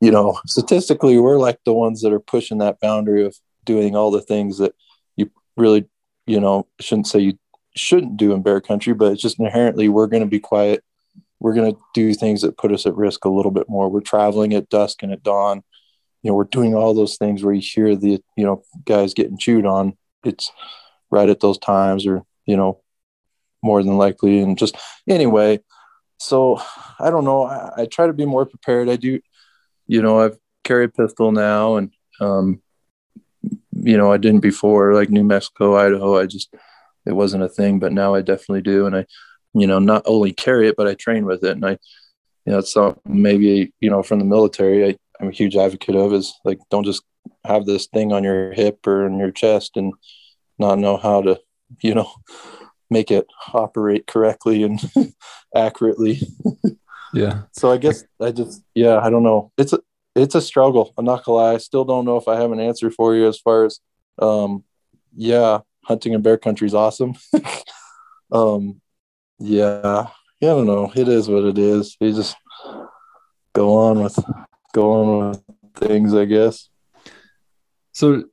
[0.00, 4.10] you know, statistically, we're like the ones that are pushing that boundary of doing all
[4.10, 4.74] the things that
[5.16, 5.86] you really,
[6.26, 7.38] you know, shouldn't say you
[7.74, 10.84] shouldn't do in bear country, but it's just inherently we're going to be quiet.
[11.40, 13.88] We're going to do things that put us at risk a little bit more.
[13.88, 15.62] We're traveling at dusk and at dawn.
[16.22, 19.38] You know, we're doing all those things where you hear the, you know, guys getting
[19.38, 19.96] chewed on.
[20.22, 20.52] It's
[21.10, 22.80] right at those times or, you know,
[23.62, 24.40] more than likely.
[24.40, 24.76] And just
[25.08, 25.60] anyway,
[26.18, 26.60] so
[26.98, 27.44] I don't know.
[27.44, 28.88] I, I try to be more prepared.
[28.88, 29.20] I do,
[29.86, 32.62] you know, I've carry a pistol now and, um,
[33.72, 36.18] you know, I didn't before like New Mexico, Idaho.
[36.18, 36.54] I just,
[37.04, 38.86] it wasn't a thing, but now I definitely do.
[38.86, 39.06] And I,
[39.54, 41.52] you know, not only carry it, but I train with it.
[41.52, 41.70] And I,
[42.44, 45.96] you know, it's something maybe, you know, from the military, I, I'm a huge advocate
[45.96, 47.02] of is like, don't just
[47.44, 49.92] have this thing on your hip or in your chest and
[50.58, 51.40] not know how to,
[51.80, 52.10] you know,
[52.92, 54.80] make it operate correctly and
[55.56, 56.20] accurately.
[57.12, 57.42] yeah.
[57.52, 59.52] So I guess I just yeah, I don't know.
[59.56, 59.80] It's a
[60.14, 60.92] it's a struggle.
[60.96, 61.54] I'm not gonna lie.
[61.54, 63.80] I still don't know if I have an answer for you as far as
[64.18, 64.64] um
[65.14, 67.14] yeah, hunting in bear country is awesome.
[68.32, 68.80] um
[69.38, 70.08] yeah.
[70.40, 70.92] Yeah, I don't know.
[70.94, 71.96] It is what it is.
[72.00, 72.36] You just
[73.54, 74.18] go on with
[74.72, 75.42] go on with
[75.76, 76.68] things, I guess.
[77.92, 78.24] So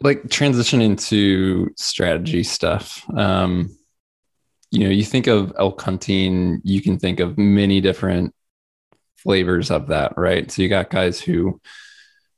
[0.00, 3.04] like transition into strategy stuff.
[3.16, 3.76] Um,
[4.70, 8.34] you know, you think of elk hunting, you can think of many different
[9.16, 10.50] flavors of that, right?
[10.50, 11.60] So you got guys who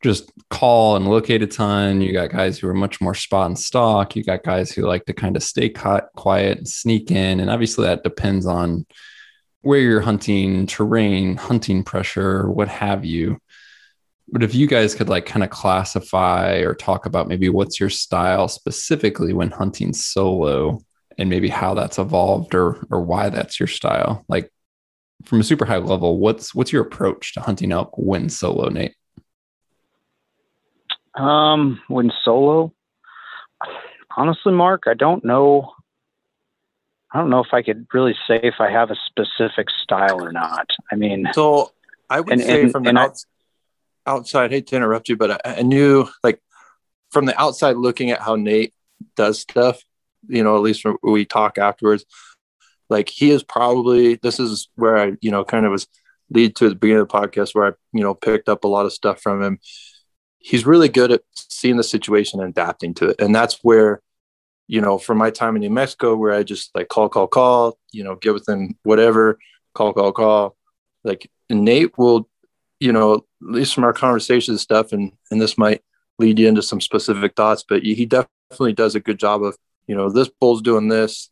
[0.02, 2.00] just call and locate a ton.
[2.00, 4.14] You got guys who are much more spot and stalk.
[4.14, 7.40] You got guys who like to kind of stay quiet and sneak in.
[7.40, 8.86] And obviously, that depends on
[9.62, 13.40] where you're hunting, terrain, hunting pressure, what have you.
[14.30, 17.90] But if you guys could like kind of classify or talk about maybe what's your
[17.90, 20.78] style specifically when hunting solo
[21.16, 24.24] and maybe how that's evolved or or why that's your style.
[24.28, 24.50] Like
[25.24, 28.94] from a super high level, what's what's your approach to hunting elk when solo, Nate?
[31.16, 32.72] Um, when solo,
[34.16, 35.72] honestly, Mark, I don't know.
[37.12, 40.30] I don't know if I could really say if I have a specific style or
[40.30, 40.68] not.
[40.92, 41.72] I mean, so
[42.08, 43.26] I would and, say and, from the outs-
[44.08, 46.40] outside, hate to interrupt you, but I, I knew like
[47.10, 48.74] from the outside looking at how Nate
[49.16, 49.82] does stuff,
[50.26, 52.04] you know, at least when we talk afterwards,
[52.90, 55.86] like he is probably, this is where I, you know, kind of was
[56.30, 58.86] lead to the beginning of the podcast where I, you know, picked up a lot
[58.86, 59.58] of stuff from him.
[60.38, 63.20] He's really good at seeing the situation and adapting to it.
[63.20, 64.00] And that's where,
[64.66, 67.78] you know, from my time in New Mexico, where I just like call, call, call,
[67.92, 69.38] you know, get within whatever,
[69.74, 70.56] call, call, call.
[71.04, 72.28] Like Nate will
[72.80, 75.82] you know, at least from our conversation stuff, and and this might
[76.18, 79.94] lead you into some specific thoughts, but he definitely does a good job of, you
[79.94, 81.30] know, this bull's doing this.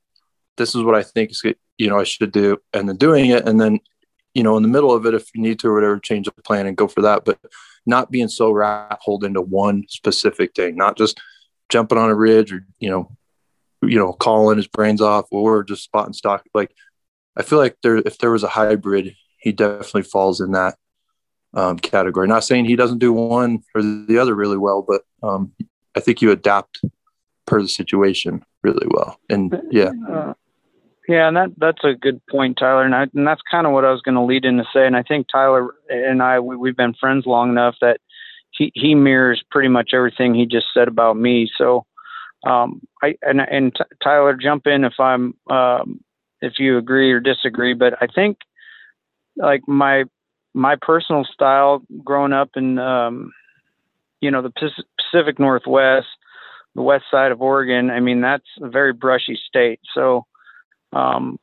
[0.56, 1.42] This is what I think is,
[1.76, 3.80] you know, I should do, and then doing it, and then,
[4.34, 6.42] you know, in the middle of it, if you need to or whatever, change the
[6.42, 7.24] plan and go for that.
[7.24, 7.38] But
[7.84, 11.20] not being so rat holed into one specific thing, not just
[11.68, 13.16] jumping on a ridge or you know,
[13.82, 16.44] you know, calling his brains off or just spotting stock.
[16.54, 16.72] Like,
[17.36, 20.76] I feel like there, if there was a hybrid, he definitely falls in that
[21.56, 22.28] um, category.
[22.28, 25.52] Not saying he doesn't do one or the other really well, but um,
[25.96, 26.80] I think you adapt
[27.46, 29.18] per the situation really well.
[29.28, 29.90] And yeah.
[30.08, 30.34] Uh,
[31.08, 32.82] yeah, and that that's a good point, Tyler.
[32.82, 34.86] And, I, and that's kind of what I was going to lead in to say.
[34.86, 38.00] And I think Tyler and I we, we've been friends long enough that
[38.50, 41.48] he he mirrors pretty much everything he just said about me.
[41.56, 41.86] So
[42.44, 46.00] um, I and and t- Tyler, jump in if I'm um,
[46.40, 47.74] if you agree or disagree.
[47.74, 48.38] But I think
[49.36, 50.04] like my
[50.56, 53.32] my personal style growing up in um,
[54.20, 56.06] you know the Pacific Northwest,
[56.74, 57.90] the west side of Oregon.
[57.90, 59.80] I mean that's a very brushy state.
[59.94, 60.24] So
[60.92, 61.38] um,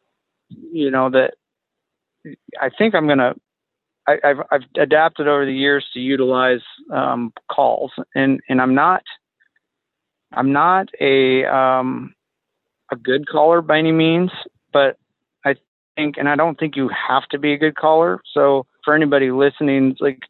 [0.49, 1.35] you know that
[2.59, 3.35] I think I'm gonna.
[4.05, 6.59] I, have I've adapted over the years to utilize
[6.91, 9.03] um, calls, and and I'm not
[10.33, 12.13] I'm not a um,
[12.91, 14.31] a good caller by any means,
[14.73, 14.97] but
[15.45, 15.55] I
[15.95, 18.19] think, and I don't think you have to be a good caller.
[18.33, 20.21] So for anybody listening, like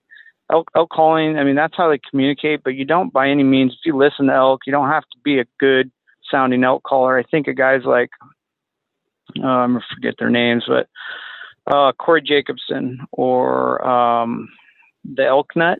[0.51, 3.73] elk, elk calling, I mean, that's how they communicate, but you don't by any means,
[3.73, 5.91] if you listen to elk, you don't have to be a good
[6.29, 7.17] sounding elk caller.
[7.17, 8.09] I think of guys like,
[9.43, 10.87] um, I forget their names, but
[11.67, 14.49] uh, Corey Jacobson or um,
[15.03, 15.79] the Elk Nut,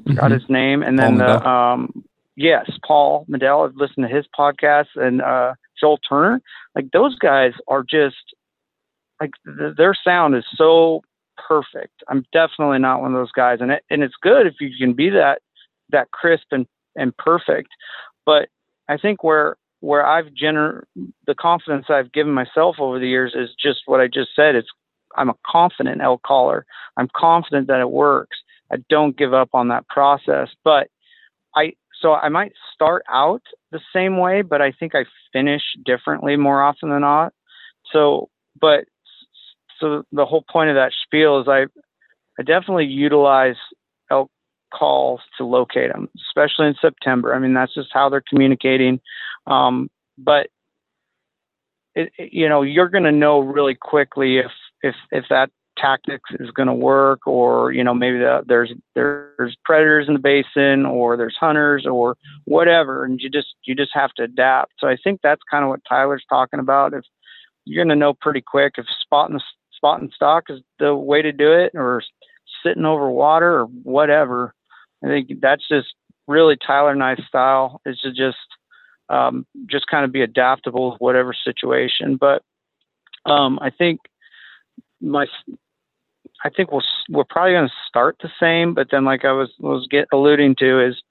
[0.00, 0.14] mm-hmm.
[0.14, 2.04] got his name, and then the um,
[2.36, 3.68] yes, Paul Medel.
[3.68, 6.40] I've listened to his podcast and uh, Joel Turner.
[6.74, 8.16] Like those guys are just
[9.20, 11.02] like th- their sound is so
[11.46, 12.02] perfect.
[12.08, 14.94] I'm definitely not one of those guys, and it, and it's good if you can
[14.94, 15.40] be that
[15.90, 17.70] that crisp and and perfect.
[18.26, 18.48] But
[18.88, 20.82] I think where where I've gener
[21.26, 24.54] the confidence I've given myself over the years is just what I just said.
[24.54, 24.68] It's
[25.16, 26.66] I'm a confident elk caller.
[26.96, 28.38] I'm confident that it works.
[28.70, 30.48] I don't give up on that process.
[30.64, 30.88] But
[31.54, 36.36] I so I might start out the same way, but I think I finish differently
[36.36, 37.32] more often than not.
[37.92, 38.28] So,
[38.60, 38.84] but
[39.78, 41.66] so the whole point of that spiel is I
[42.38, 43.56] I definitely utilize
[44.10, 44.30] elk
[44.72, 47.34] calls to locate them, especially in September.
[47.34, 49.00] I mean, that's just how they're communicating.
[49.46, 50.48] Um, but
[51.94, 56.30] it, it, you know, you're going to know really quickly if if if that tactics
[56.40, 60.86] is going to work, or you know, maybe the, there's there's predators in the basin,
[60.86, 64.72] or there's hunters, or whatever, and you just you just have to adapt.
[64.78, 66.94] So I think that's kind of what Tyler's talking about.
[66.94, 67.04] If
[67.64, 69.42] you're going to know pretty quick if spot and
[69.78, 72.02] spot and stock is the way to do it, or
[72.64, 74.52] sitting over water, or whatever.
[75.02, 75.94] I think that's just
[76.26, 78.36] really Tyler and I's style is to just
[79.08, 82.16] um, just kind of be adaptable with whatever situation.
[82.16, 82.42] But
[83.24, 84.00] um, I think
[85.00, 85.26] my
[86.44, 89.50] I think we'll we're probably going to start the same, but then like I was
[89.58, 91.02] was get alluding to is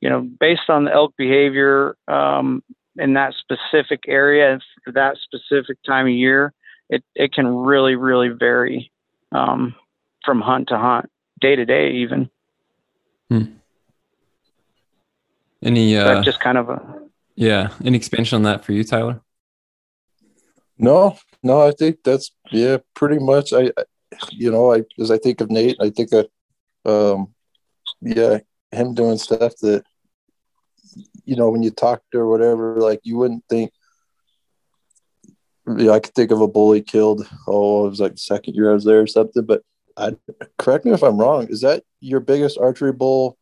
[0.00, 2.62] you know based on the elk behavior um,
[2.96, 6.52] in that specific area for that specific time of year,
[6.88, 8.92] it it can really really vary
[9.32, 9.74] um,
[10.24, 12.30] from hunt to hunt, day to day even.
[13.30, 13.44] Hmm.
[15.62, 17.70] Any uh, just kind of a yeah.
[17.84, 19.20] Any expansion on that for you, Tyler?
[20.78, 21.66] No, no.
[21.66, 23.52] I think that's yeah, pretty much.
[23.52, 23.70] I,
[24.30, 26.28] you know, I as I think of Nate, I think of,
[26.84, 27.34] um,
[28.00, 28.38] yeah,
[28.72, 29.84] him doing stuff that,
[31.24, 33.72] you know, when you talked or whatever, like you wouldn't think.
[35.76, 37.26] Yeah, I could think of a bully killed.
[37.46, 39.44] Oh, it was like the second year I was there or something.
[39.44, 39.62] But
[39.96, 40.16] I
[40.58, 41.46] correct me if I'm wrong.
[41.48, 43.36] Is that your biggest archery bull?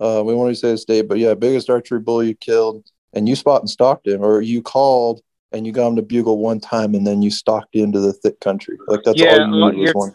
[0.00, 3.28] Uh, we want to say a state, but yeah, biggest archery bull you killed, and
[3.28, 6.60] you spot and stalked him, or you called and you got him to bugle one
[6.60, 8.78] time, and then you stalked into the thick country.
[8.88, 10.14] Like that's yeah, all you needed was one.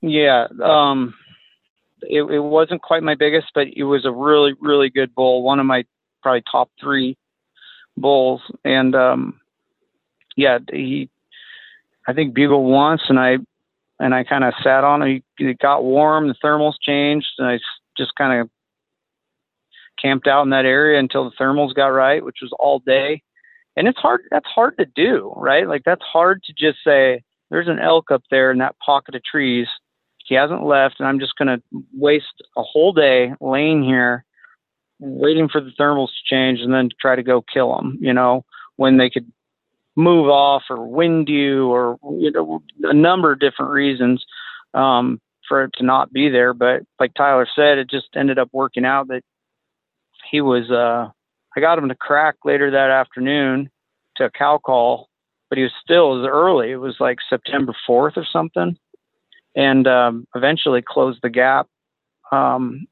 [0.00, 1.14] Yeah, um,
[2.02, 5.42] it, it wasn't quite my biggest, but it was a really, really good bull.
[5.42, 5.84] One of my
[6.22, 7.16] probably top three
[7.96, 9.40] bulls, and um,
[10.38, 11.10] yeah, he,
[12.06, 13.38] I think bugle once, and I
[13.98, 15.24] and I kind of sat on it.
[15.36, 17.58] It got warm, the thermals changed, and I
[17.96, 18.48] just kind of
[20.00, 23.20] camped out in that area until the thermals got right, which was all day.
[23.76, 24.20] And it's hard.
[24.30, 25.66] That's hard to do, right?
[25.66, 29.24] Like that's hard to just say there's an elk up there in that pocket of
[29.24, 29.66] trees.
[30.24, 31.62] He hasn't left, and I'm just going to
[31.96, 34.24] waste a whole day laying here,
[35.00, 37.98] waiting for the thermals to change, and then try to go kill him.
[38.00, 38.44] You know,
[38.76, 39.26] when they could
[39.98, 44.24] move off or wind you or you know a number of different reasons
[44.72, 46.54] um, for it to not be there.
[46.54, 49.22] But like Tyler said, it just ended up working out that
[50.30, 50.70] he was.
[50.70, 51.10] Uh,
[51.56, 53.70] I got him to crack later that afternoon
[54.16, 55.08] to a cow call,
[55.48, 56.70] but he was still was early.
[56.70, 58.76] It was like September 4th or something,
[59.56, 61.66] and um, eventually closed the gap.
[62.30, 62.86] Um,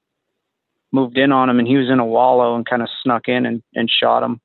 [0.90, 3.47] moved in on him, and he was in a wallow and kind of snuck in
[3.47, 4.40] and, and shot him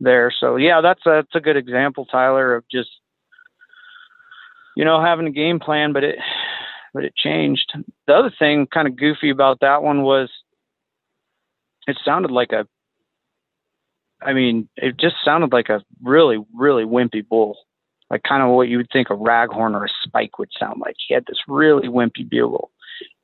[0.00, 0.32] there.
[0.38, 2.90] So yeah, that's a, that's a good example, Tyler, of just
[4.76, 6.18] you know having a game plan, but it
[6.94, 7.72] but it changed.
[8.06, 10.30] The other thing, kind of goofy about that one was
[11.86, 12.66] it sounded like a.
[14.20, 17.56] I mean, it just sounded like a really, really wimpy bull,
[18.10, 20.96] like kind of what you would think a raghorn or a spike would sound like.
[21.06, 22.72] He had this really wimpy bugle,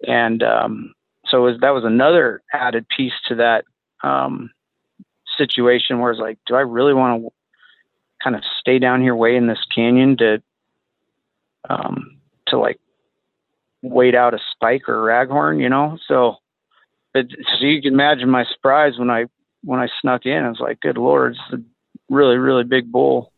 [0.06, 0.94] and um,
[1.26, 3.64] so was, that was another added piece to that
[4.04, 4.50] um,
[5.36, 7.30] situation where it's like, do I really want to
[8.22, 10.42] kind of stay down here way in this canyon to
[11.68, 12.18] um,
[12.48, 12.78] to like
[13.82, 15.98] wait out a spike or a raghorn, you know?
[16.08, 16.36] So,
[17.14, 19.26] it, so you can imagine my surprise when I
[19.62, 20.42] when I snuck in.
[20.42, 21.62] I was like, good lord, it's a
[22.12, 23.32] really really big bull.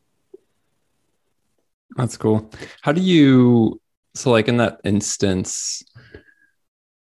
[1.96, 2.50] That's cool.
[2.82, 3.80] How do you
[4.14, 5.82] so like in that instance?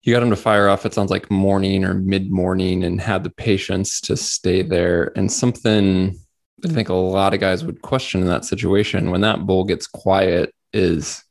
[0.07, 3.25] You got him to fire off it sounds like morning or mid morning and had
[3.25, 5.13] the patience to stay there.
[5.17, 6.17] And something
[6.65, 9.87] i think a lot of guys would question in that situation when that bull gets
[9.87, 11.23] quiet is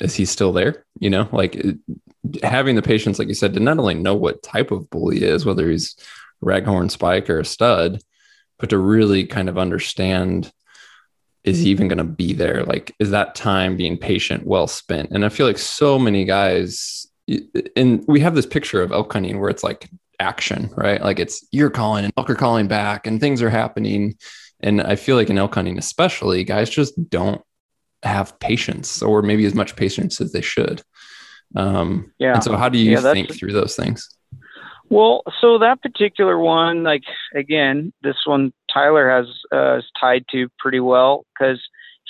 [0.00, 0.84] is he still there?
[0.98, 1.64] You know like
[2.42, 5.22] having the patience like you said to not only know what type of bull he
[5.22, 5.96] is whether he's
[6.44, 8.02] raghorn spike or a stud
[8.58, 10.52] but to really kind of understand
[11.44, 12.64] is he even going to be there?
[12.64, 15.10] Like is that time being patient well spent?
[15.12, 17.06] And i feel like so many guys
[17.76, 19.88] and we have this picture of elk hunting where it's like
[20.20, 21.00] action, right?
[21.00, 24.16] Like it's you're calling and elk are calling back and things are happening.
[24.60, 27.42] And I feel like in elk hunting, especially, guys just don't
[28.02, 30.82] have patience or maybe as much patience as they should.
[31.56, 32.34] Um, yeah.
[32.34, 34.08] And so, how do you yeah, think through those things?
[34.90, 37.04] Well, so that particular one, like
[37.34, 41.60] again, this one Tyler has uh, is tied to pretty well because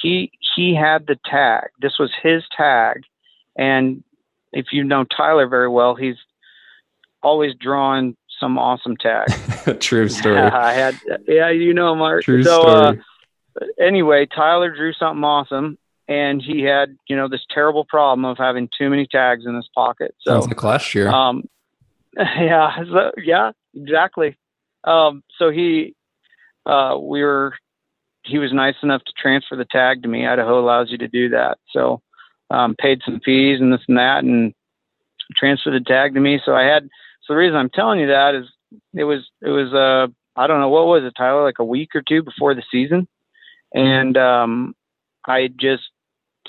[0.00, 1.68] he he had the tag.
[1.80, 3.02] This was his tag,
[3.56, 4.02] and
[4.54, 6.16] if you know Tyler very well, he's
[7.22, 9.28] always drawn some awesome tag.
[9.80, 10.38] True story.
[10.38, 12.22] I had, yeah, you know, Mark.
[12.22, 13.02] True so, story.
[13.60, 15.78] Uh, anyway, Tyler drew something awesome,
[16.08, 19.68] and he had, you know, this terrible problem of having too many tags in his
[19.74, 20.14] pocket.
[20.20, 21.08] So, Sounds like last year.
[21.08, 21.48] Um,
[22.16, 24.36] yeah, so, yeah, exactly.
[24.84, 25.94] Um, so he,
[26.66, 27.54] uh, we were,
[28.22, 30.26] he was nice enough to transfer the tag to me.
[30.26, 31.58] Idaho allows you to do that.
[31.70, 32.02] So,
[32.54, 34.54] um, paid some fees and this and that, and
[35.36, 36.40] transferred the tag to me.
[36.44, 36.88] So I had.
[37.24, 38.46] So the reason I'm telling you that is
[38.92, 41.90] it was it was uh I don't know what was it Tyler like a week
[41.94, 43.08] or two before the season,
[43.72, 44.74] and um,
[45.26, 45.84] I just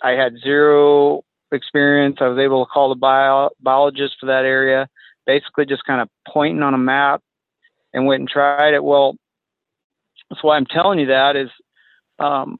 [0.03, 2.18] I had zero experience.
[2.20, 4.89] I was able to call the bio, biologist for that area,
[5.26, 7.22] basically just kind of pointing on a map,
[7.93, 8.84] and went and tried it.
[8.84, 9.16] Well,
[10.30, 11.49] that's why I'm telling you that is
[12.20, 12.58] um,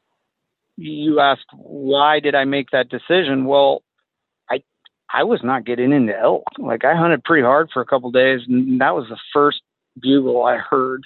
[0.78, 3.46] you asked why did I make that decision?
[3.46, 3.84] Well,
[4.50, 4.64] I
[5.14, 6.44] I was not getting into elk.
[6.58, 9.62] Like I hunted pretty hard for a couple days, and that was the first
[10.02, 11.02] bugle I heard.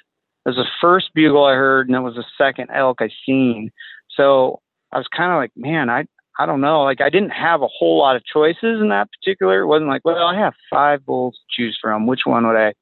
[0.46, 3.72] It was the first bugle I heard, and that was the second elk I seen.
[4.16, 4.62] So
[4.92, 6.06] I was kind of like, man, I
[6.40, 6.84] I don't know.
[6.84, 9.62] Like I didn't have a whole lot of choices in that particular.
[9.62, 12.08] It wasn't like, well, I have five bulls to choose from.
[12.08, 12.74] Which one would I,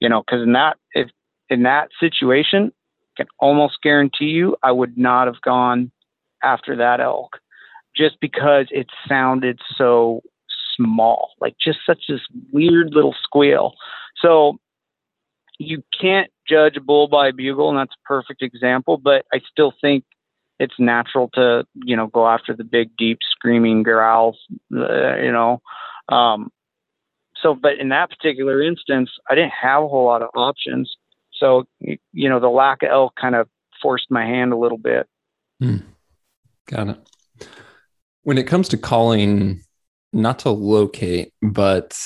[0.00, 0.22] you know?
[0.26, 1.10] Because in that if
[1.48, 5.91] in that situation, I can almost guarantee you, I would not have gone
[6.42, 7.38] after that elk
[7.96, 10.22] just because it sounded so
[10.76, 12.20] small, like just such this
[12.52, 13.74] weird little squeal.
[14.20, 14.58] So
[15.58, 19.40] you can't judge a bull by a bugle, and that's a perfect example, but I
[19.50, 20.04] still think
[20.58, 24.38] it's natural to, you know, go after the big, deep, screaming growls,
[24.74, 25.60] uh, you know.
[26.08, 26.50] Um,
[27.42, 30.94] so, but in that particular instance, I didn't have a whole lot of options.
[31.34, 33.48] So, you know, the lack of elk kind of
[33.82, 35.08] forced my hand a little bit.
[35.60, 35.78] Hmm.
[36.66, 37.48] Got it.
[38.22, 39.62] When it comes to calling,
[40.12, 41.98] not to locate, but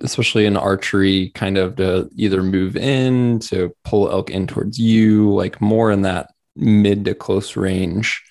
[0.00, 5.34] especially in archery, kind of to either move in, to pull elk in towards you,
[5.34, 8.22] like more in that mid to close range.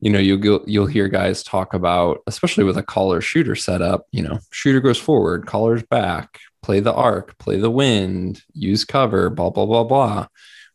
[0.00, 4.06] You know, you'll you'll hear guys talk about, especially with a caller shooter setup.
[4.12, 9.30] You know, shooter goes forward, caller's back, play the arc, play the wind, use cover,
[9.30, 10.26] blah blah blah blah.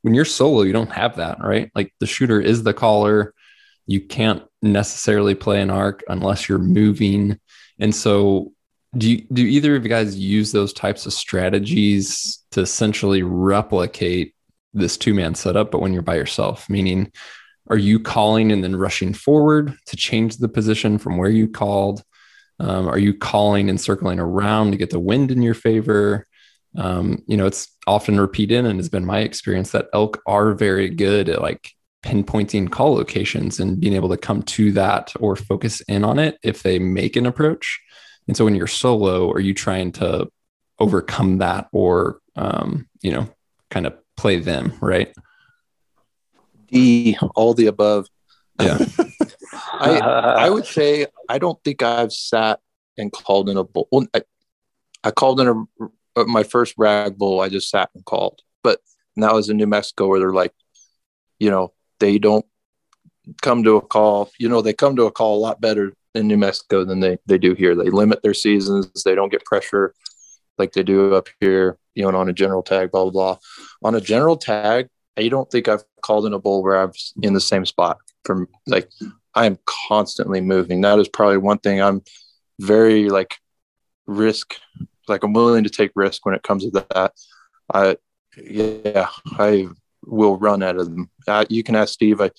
[0.02, 1.70] When you're solo, you don't have that, right?
[1.76, 3.34] Like the shooter is the caller
[3.90, 7.40] you can't necessarily play an arc unless you're moving.
[7.80, 8.52] And so
[8.96, 14.36] do you, do either of you guys use those types of strategies to essentially replicate
[14.76, 16.70] this two man setup, but when you're by yourself?
[16.70, 17.12] Meaning,
[17.68, 22.04] are you calling and then rushing forward to change the position from where you called?
[22.60, 26.28] Um, are you calling and circling around to get the wind in your favor?
[26.78, 30.90] Um, you know, it's often repeated and has been my experience that elk are very
[30.90, 31.72] good at like
[32.04, 36.38] pinpointing call locations and being able to come to that or focus in on it
[36.44, 37.80] if they make an approach.
[38.28, 40.30] And so when you're solo, are you trying to
[40.80, 43.28] overcome that or, um, you know,
[43.70, 45.14] kind of play them, right?
[46.68, 48.08] D, all the above.
[48.62, 48.78] Yeah.
[49.54, 52.60] I, I would say I don't think I've sat
[52.98, 53.88] and called in a bull.
[53.92, 54.22] Well, I,
[55.04, 55.68] I called in
[56.18, 57.40] a, my first rag bull.
[57.40, 58.80] I just sat and called, but
[59.18, 60.54] that was in New Mexico where they're like,
[61.40, 62.46] you know, they don't
[63.42, 64.32] come to a call.
[64.40, 67.18] You know, they come to a call a lot better in New Mexico than they,
[67.26, 67.76] they do here.
[67.76, 69.04] They limit their seasons.
[69.04, 69.94] They don't get pressure
[70.58, 73.38] like they do up here, you know, on a general tag, blah, blah, blah.
[73.84, 76.92] On a general tag, I don't think I've called in a bull where I'm
[77.22, 78.90] in the same spot from like
[79.34, 80.82] I am constantly moving.
[80.82, 82.02] That is probably one thing I'm
[82.60, 83.38] very like
[84.06, 84.56] risk,
[85.08, 87.14] like I'm willing to take risk when it comes to that.
[87.74, 87.98] I,
[88.38, 89.68] yeah, I
[90.06, 91.10] will run out of them.
[91.28, 92.22] Uh, you can ask Steve.
[92.22, 92.32] I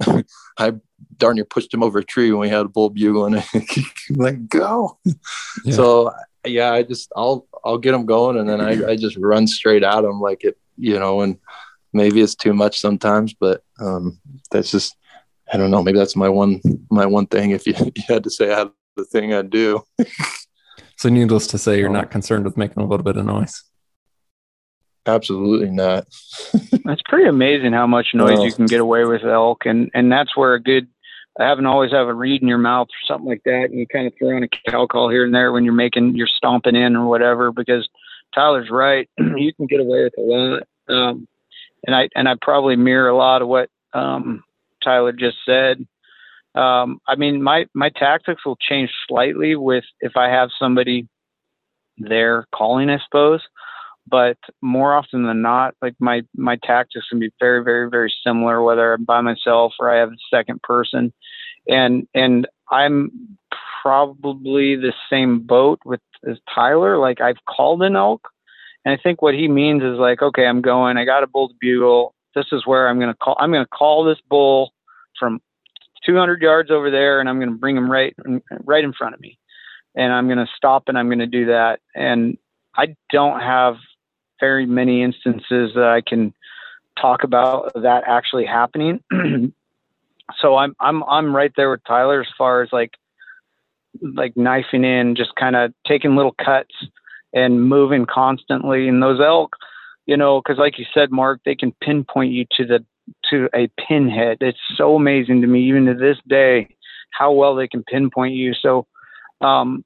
[0.58, 0.72] I
[1.16, 3.44] darn near pushed him over a tree when we had a bull bugle and
[4.10, 4.98] like go.
[5.64, 5.74] Yeah.
[5.74, 6.12] So
[6.44, 9.82] yeah, I just I'll I'll get them going and then I, I just run straight
[9.82, 11.38] at them like it you know and
[11.94, 14.96] maybe it's too much sometimes, but um, that's just
[15.52, 15.82] I don't know.
[15.82, 16.60] Maybe that's my one
[16.90, 17.52] my one thing.
[17.52, 19.82] If you, you had to say I had the thing I do.
[20.98, 23.62] so needless to say, you're not concerned with making a little bit of noise.
[25.06, 26.06] Absolutely not.
[26.84, 30.36] that's pretty amazing how much noise you can get away with elk, and and that's
[30.36, 30.88] where a good
[31.38, 34.06] having always have a reed in your mouth or something like that, and you kind
[34.06, 36.96] of throw in a cow call here and there when you're making you're stomping in
[36.96, 37.88] or whatever, because
[38.34, 39.08] Tyler's right.
[39.18, 40.62] you can get away with a lot.
[40.88, 41.28] Um,
[41.86, 44.42] and I and I probably mirror a lot of what um,
[44.82, 45.86] Tyler just said.
[46.54, 51.08] Um, I mean, my my tactics will change slightly with if I have somebody
[51.98, 53.40] there calling, I suppose.
[54.06, 58.62] But more often than not, like my my tactics can be very, very, very similar,
[58.62, 61.12] whether I'm by myself or I have a second person.
[61.66, 63.38] And and I'm
[63.82, 66.98] probably the same boat with as Tyler.
[66.98, 68.28] Like I've called an elk,
[68.84, 70.96] and I think what he means is like, okay, I'm going.
[70.96, 72.14] I got a bull bugle.
[72.34, 73.36] This is where I'm going to call.
[73.38, 74.72] I'm going to call this bull
[75.18, 75.40] from
[76.04, 78.14] 200 yards over there, and I'm going to bring him right
[78.64, 79.38] right in front of me,
[79.94, 81.80] and I'm going to stop and I'm going to do that.
[81.94, 82.36] And
[82.76, 83.76] I don't have
[84.44, 86.34] very many instances that I can
[87.00, 89.00] talk about that actually happening.
[90.40, 92.92] so I'm I'm I'm right there with Tyler as far as like
[94.02, 96.74] like knifing in, just kind of taking little cuts
[97.32, 98.88] and moving constantly.
[98.88, 99.56] And those elk,
[100.06, 102.84] you know, because like you said, Mark, they can pinpoint you to the
[103.30, 104.38] to a pinhead.
[104.40, 106.68] It's so amazing to me, even to this day,
[107.10, 108.52] how well they can pinpoint you.
[108.54, 108.86] So,
[109.40, 109.84] um,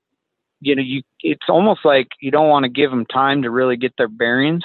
[0.61, 3.77] you know, you it's almost like you don't want to give them time to really
[3.77, 4.63] get their bearings.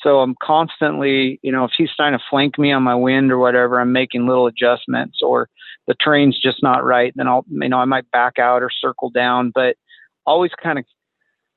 [0.00, 3.38] So I'm constantly, you know, if he's trying to flank me on my wind or
[3.38, 5.48] whatever, I'm making little adjustments or
[5.86, 7.12] the terrain's just not right.
[7.16, 9.76] Then I'll, you know, I might back out or circle down, but
[10.26, 10.84] always kind of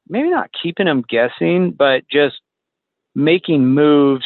[0.07, 2.37] maybe not keeping him guessing, but just
[3.13, 4.25] making moves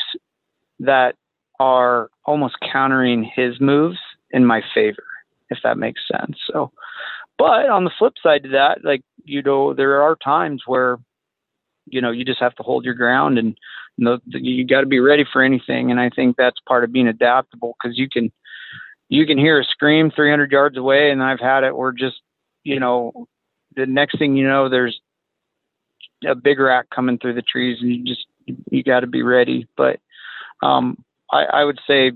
[0.80, 1.16] that
[1.60, 3.98] are almost countering his moves
[4.32, 5.04] in my favor,
[5.50, 6.38] if that makes sense.
[6.52, 6.72] So,
[7.38, 10.98] but on the flip side to that, like, you know, there are times where,
[11.86, 13.58] you know, you just have to hold your ground and
[13.98, 15.92] you, know, you got to be ready for anything.
[15.92, 18.32] And I think that's part of being adaptable because you can,
[19.10, 21.12] you can hear a scream 300 yards away.
[21.12, 22.22] And I've had it where just,
[22.64, 23.28] you know,
[23.76, 25.00] the next thing you know, there's
[26.26, 28.26] a big rack coming through the trees and you just
[28.70, 30.00] you got to be ready but
[30.62, 32.12] um, I, I, would say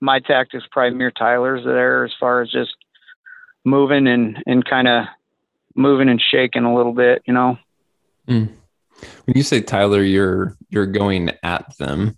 [0.00, 2.74] my tactics probably mirror tyler's there as far as just
[3.64, 5.06] moving and and kind of
[5.74, 7.58] moving and shaking a little bit you know
[8.28, 8.48] mm.
[9.24, 12.16] when you say tyler you're you're going at them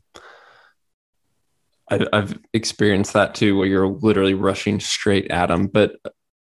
[1.89, 5.97] I've, I've experienced that too where you're literally rushing straight at them but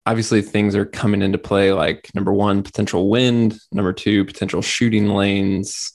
[0.06, 5.08] obviously things are coming into play like number one potential wind number two potential shooting
[5.08, 5.92] lanes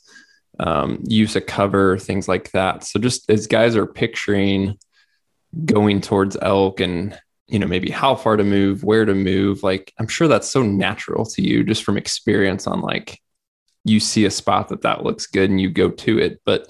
[0.59, 4.77] um, use of cover things like that so just as guys are picturing
[5.65, 7.17] going towards elk and
[7.49, 10.61] you know maybe how far to move where to move like i'm sure that's so
[10.61, 13.19] natural to you just from experience on like
[13.83, 16.67] you see a spot that that looks good and you go to it but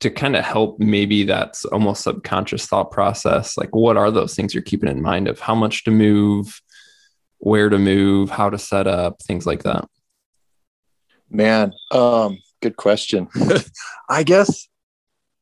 [0.00, 4.54] to kind of help maybe that's almost subconscious thought process like what are those things
[4.54, 6.60] you're keeping in mind of how much to move
[7.38, 9.88] where to move how to set up things like that?
[11.30, 13.28] Man um good question.
[14.08, 14.68] I guess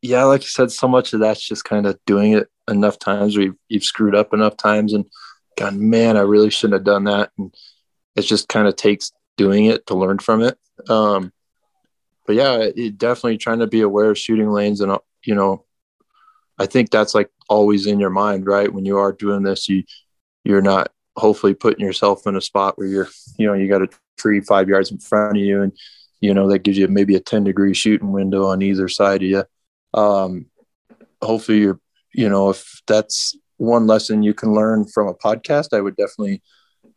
[0.03, 3.37] yeah like you said so much of that's just kind of doing it enough times
[3.37, 5.05] where you've, you've screwed up enough times and
[5.57, 7.55] gone man i really shouldn't have done that and
[8.17, 10.59] it just kind of takes doing it to learn from it
[10.89, 11.33] um
[12.27, 15.65] but yeah, it, definitely trying to be aware of shooting lanes and you know,
[16.59, 18.73] I think that's like always in your mind, right?
[18.73, 19.85] When you are doing this, you
[20.45, 23.09] you're not hopefully putting yourself in a spot where you're,
[23.39, 23.89] you know, you got a
[24.19, 25.73] tree five yards in front of you, and
[26.21, 29.29] you know that gives you maybe a ten degree shooting window on either side of
[29.29, 29.45] you.
[29.93, 30.47] Um,
[31.23, 31.81] hopefully, you're,
[32.15, 36.43] you know, if that's one lesson you can learn from a podcast, I would definitely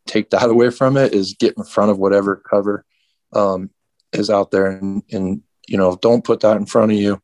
[0.06, 2.86] take that away from it is get in front of whatever cover
[3.34, 3.70] um,
[4.14, 7.22] is out there and, and you know don't put that in front of you.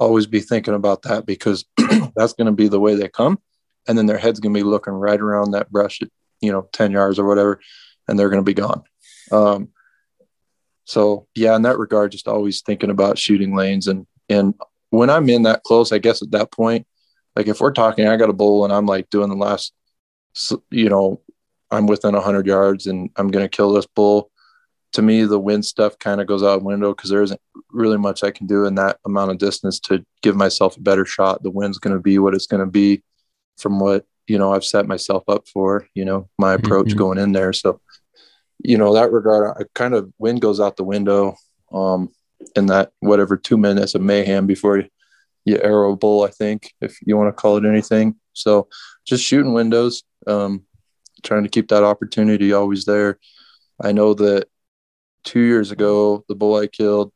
[0.00, 1.64] Always be thinking about that because
[2.16, 3.38] that's going to be the way they come.
[3.86, 6.08] And then their head's going to be looking right around that brush at
[6.40, 7.60] you know 10 yards or whatever
[8.08, 8.82] and they're going to be gone.
[9.30, 9.68] Um,
[10.84, 13.86] so yeah in that regard just always thinking about shooting lanes.
[13.86, 14.54] And and
[14.90, 16.86] when i'm in that close i guess at that point
[17.36, 19.72] like if we're talking i got a bull and i'm like doing the last
[20.70, 21.20] you know
[21.70, 24.30] i'm within 100 yards and i'm going to kill this bull
[24.94, 27.98] to me, the wind stuff kind of goes out the window because there isn't really
[27.98, 31.42] much I can do in that amount of distance to give myself a better shot.
[31.42, 33.02] The wind's going to be what it's going to be
[33.58, 36.64] from what, you know, I've set myself up for, you know, my mm-hmm.
[36.64, 36.98] approach mm-hmm.
[36.98, 37.52] going in there.
[37.52, 37.80] So,
[38.62, 41.36] you know, that regard, I kind of wind goes out the window
[41.72, 42.10] um,
[42.54, 44.88] in that whatever two minutes of mayhem before you,
[45.44, 48.16] you arrow bull, I think, if you want to call it anything.
[48.32, 48.68] So
[49.06, 50.64] just shooting windows, um,
[51.22, 53.18] trying to keep that opportunity always there.
[53.82, 54.48] I know that
[55.24, 57.12] two years ago, the bull I killed,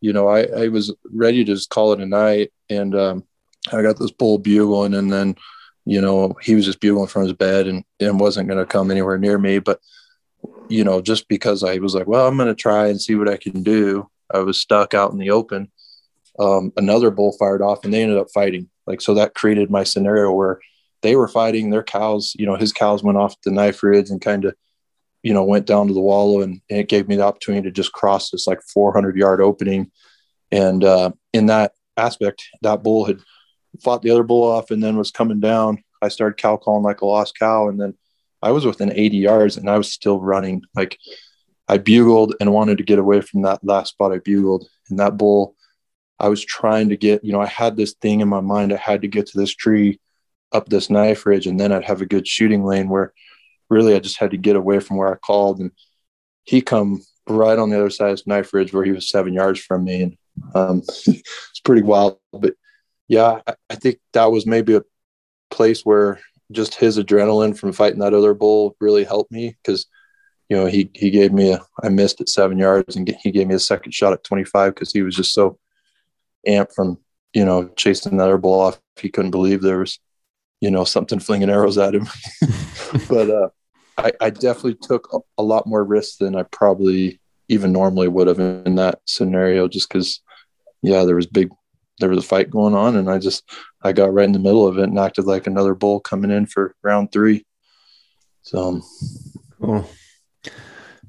[0.00, 2.52] you know, I, I was ready to just call it a night.
[2.68, 3.24] And um,
[3.72, 5.36] I got this bull bugling, and then,
[5.84, 8.90] you know, he was just bugling from his bed and, and wasn't going to come
[8.90, 9.58] anywhere near me.
[9.58, 9.80] But
[10.70, 13.28] you know, just because I was like, well, I'm going to try and see what
[13.28, 14.08] I can do.
[14.32, 15.70] I was stuck out in the open.
[16.38, 18.68] Um, another bull fired off and they ended up fighting.
[18.86, 20.60] Like, so that created my scenario where
[21.02, 24.20] they were fighting their cows, you know, his cows went off the knife ridge and
[24.20, 24.54] kind of,
[25.22, 27.72] you know, went down to the wallow and, and, it gave me the opportunity to
[27.72, 29.90] just cross this like 400 yard opening.
[30.50, 33.20] And uh, in that aspect, that bull had
[33.82, 35.82] fought the other bull off and then was coming down.
[36.02, 37.68] I started cow calling like a lost cow.
[37.68, 37.94] And then
[38.42, 40.62] I was within 80 yards and I was still running.
[40.74, 40.98] Like
[41.68, 44.68] I bugled and wanted to get away from that last spot I bugled.
[44.88, 45.54] And that bull,
[46.20, 48.72] I was trying to get, you know, I had this thing in my mind.
[48.72, 49.98] I had to get to this tree
[50.52, 53.12] up this knife ridge and then I'd have a good shooting lane where
[53.68, 55.60] really I just had to get away from where I called.
[55.60, 55.70] And
[56.44, 59.32] he come right on the other side of this knife ridge where he was seven
[59.32, 60.02] yards from me.
[60.02, 60.18] And
[60.54, 62.18] um, it's pretty wild.
[62.32, 62.54] But
[63.08, 64.82] yeah, I, I think that was maybe a
[65.50, 66.20] place where
[66.52, 69.86] just his adrenaline from fighting that other bull really helped me because
[70.48, 73.46] you know he he gave me a I missed at seven yards and he gave
[73.46, 75.58] me a second shot at 25 because he was just so
[76.46, 76.98] amped from
[77.32, 79.98] you know chasing that bull off he couldn't believe there was
[80.60, 82.06] you know something flinging arrows at him
[83.08, 83.48] but uh
[83.98, 88.28] I, I definitely took a, a lot more risks than I probably even normally would
[88.28, 90.20] have in that scenario just because
[90.82, 91.50] yeah there was big
[91.98, 93.44] there was a fight going on and I just
[93.82, 96.46] I got right in the middle of it and acted like another bull coming in
[96.46, 97.44] for round three.
[98.42, 98.82] So um,
[99.60, 99.90] cool.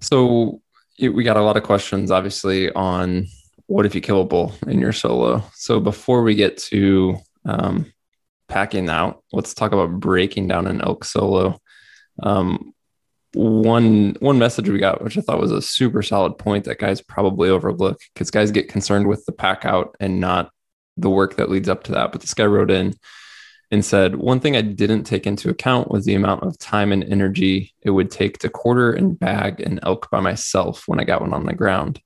[0.02, 0.62] So
[1.00, 3.28] we got a lot of questions obviously on
[3.72, 5.42] what if you kill a bull in your solo.
[5.54, 7.16] So before we get to
[7.46, 7.92] um,
[8.50, 11.58] packing out, let's talk about breaking down an elk solo.
[12.22, 12.74] Um,
[13.34, 17.00] one one message we got, which I thought was a super solid point that guys
[17.00, 20.52] probably overlook because guys get concerned with the pack out and not
[20.98, 22.12] the work that leads up to that.
[22.12, 22.94] But this guy wrote in
[23.72, 27.06] and said, One thing I didn't take into account was the amount of time and
[27.06, 31.22] energy it would take to quarter and bag an elk by myself when I got
[31.22, 32.02] one on the ground.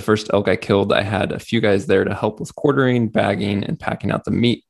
[0.00, 3.08] The first elk I killed, I had a few guys there to help with quartering,
[3.08, 4.64] bagging, and packing out the meat.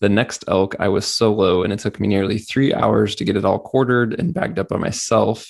[0.00, 3.36] The next elk, I was solo, and it took me nearly three hours to get
[3.36, 5.46] it all quartered and bagged up by myself.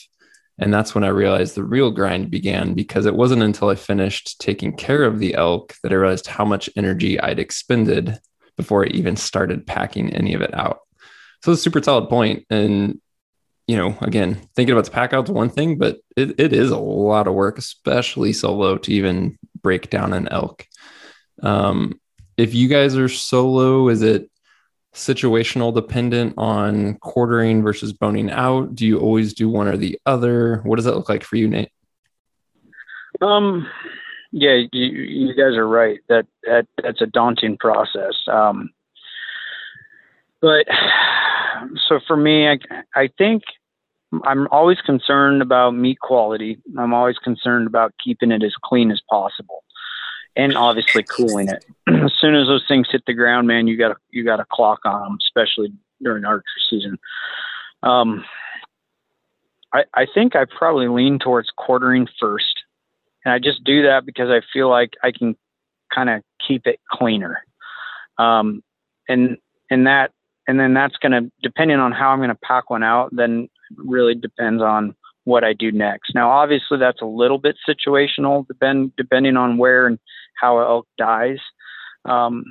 [0.58, 4.40] And that's when I realized the real grind began because it wasn't until I finished
[4.40, 8.18] taking care of the elk that I realized how much energy I'd expended
[8.56, 10.80] before I even started packing any of it out.
[11.44, 12.44] So it's a super solid point.
[12.50, 13.00] And,
[13.66, 16.78] you know, again, thinking about the pack out's one thing, but it, it is a
[16.78, 20.66] lot of work, especially solo to even break down an elk.
[21.42, 22.00] Um,
[22.36, 24.30] if you guys are solo, is it
[24.94, 28.74] situational dependent on quartering versus boning out?
[28.74, 30.60] Do you always do one or the other?
[30.64, 31.70] What does that look like for you, Nate?
[33.20, 33.66] Um,
[34.30, 35.98] yeah, you, you guys are right.
[36.08, 38.14] That, that that's a daunting process.
[38.30, 38.70] Um,
[40.40, 40.66] but
[41.88, 42.58] so for me, I,
[42.94, 43.42] I think
[44.24, 46.58] I'm always concerned about meat quality.
[46.78, 49.64] I'm always concerned about keeping it as clean as possible
[50.36, 51.64] and obviously cooling it.
[51.88, 54.80] as soon as those things hit the ground, man, you got you got to clock
[54.84, 55.72] on them, especially
[56.02, 56.98] during archery season.
[57.82, 58.24] Um,
[59.72, 62.62] I I think I probably lean towards quartering first,
[63.24, 65.36] and I just do that because I feel like I can
[65.92, 67.42] kind of keep it cleaner.
[68.18, 68.62] Um,
[69.08, 69.38] and
[69.70, 70.12] and that
[70.46, 73.10] and then that's going to depending on how I'm going to pack one out.
[73.12, 74.94] Then really depends on
[75.24, 76.14] what I do next.
[76.14, 79.98] Now, obviously, that's a little bit situational, depend, depending on where and
[80.40, 81.38] how elk dies.
[82.04, 82.44] Um,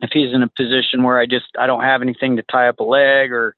[0.00, 2.78] if he's in a position where I just I don't have anything to tie up
[2.78, 3.56] a leg or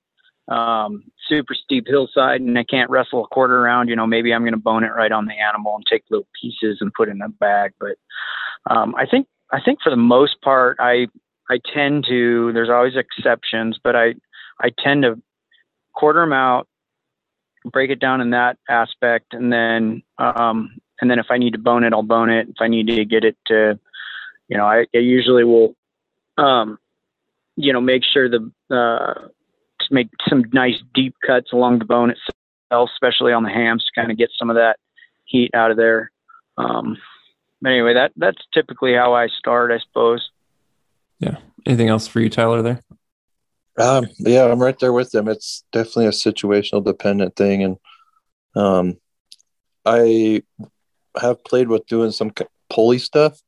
[0.48, 4.42] um, super steep hillside and I can't wrestle a quarter around, you know, maybe I'm
[4.42, 7.20] going to bone it right on the animal and take little pieces and put in
[7.22, 7.72] a bag.
[7.78, 7.96] But
[8.68, 11.08] um, I think I think for the most part, I
[11.50, 12.52] I tend to.
[12.52, 14.14] There's always exceptions, but I
[14.60, 15.20] I tend to
[15.92, 16.68] quarter them out,
[17.64, 20.70] break it down in that aspect, and then um,
[21.00, 22.48] and then if I need to bone it, I'll bone it.
[22.48, 23.78] If I need to get it to,
[24.48, 25.74] you know, I, I usually will,
[26.38, 26.78] um,
[27.56, 29.28] you know, make sure the uh,
[29.90, 34.12] make some nice deep cuts along the bone itself, especially on the hams, to kind
[34.12, 34.76] of get some of that
[35.24, 36.12] heat out of there.
[36.56, 36.96] Um,
[37.60, 40.30] but anyway, that that's typically how I start, I suppose.
[41.20, 41.36] Yeah.
[41.66, 42.62] Anything else for you, Tyler?
[42.62, 42.80] There.
[43.78, 45.28] Um, yeah, I'm right there with them.
[45.28, 47.76] It's definitely a situational dependent thing, and
[48.56, 48.96] um,
[49.84, 50.42] I
[51.20, 52.32] have played with doing some
[52.68, 53.40] pulley stuff.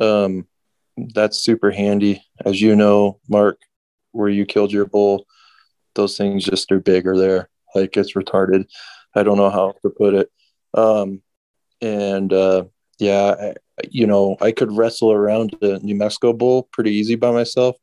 [0.00, 0.46] Um,
[1.14, 3.60] that's super handy, as you know, Mark,
[4.12, 5.26] where you killed your bull.
[5.94, 8.66] Those things just are bigger there, like it's retarded.
[9.14, 10.30] I don't know how to put it.
[10.74, 11.22] Um,
[11.80, 12.64] and uh,
[12.98, 13.54] yeah, I,
[13.90, 17.76] you know, I could wrestle around a New Mexico bull pretty easy by myself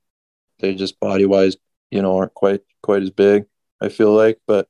[0.64, 1.58] they just body wise,
[1.92, 3.46] you know, aren't quite quite as big.
[3.82, 4.68] I feel like, but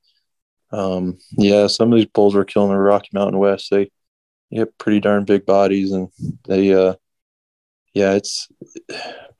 [0.72, 3.92] um, yeah, some of these bulls we're killing the Rocky Mountain West, they,
[4.52, 6.10] they have pretty darn big bodies and
[6.48, 6.96] they, uh,
[7.94, 8.48] yeah, it's,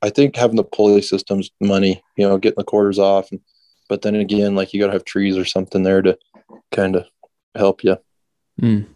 [0.00, 3.32] I think having the pulley system's money, you know, getting the quarters off.
[3.32, 3.40] And,
[3.88, 6.16] but then again, like you got to have trees or something there to
[6.70, 7.06] kind of
[7.56, 7.96] help you.
[8.62, 8.86] Mm.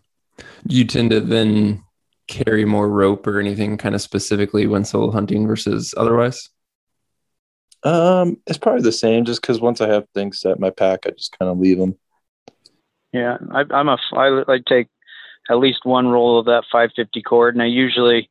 [0.64, 1.82] You tend to then
[2.28, 6.50] carry more rope or anything kind of specifically when solo hunting versus otherwise?
[7.82, 11.00] Um, it's probably the same just because once I have things set in my pack,
[11.06, 11.96] I just kind of leave them.
[13.12, 14.88] Yeah, I, I'm a I, I take
[15.50, 18.30] at least one roll of that 550 cord, and I usually,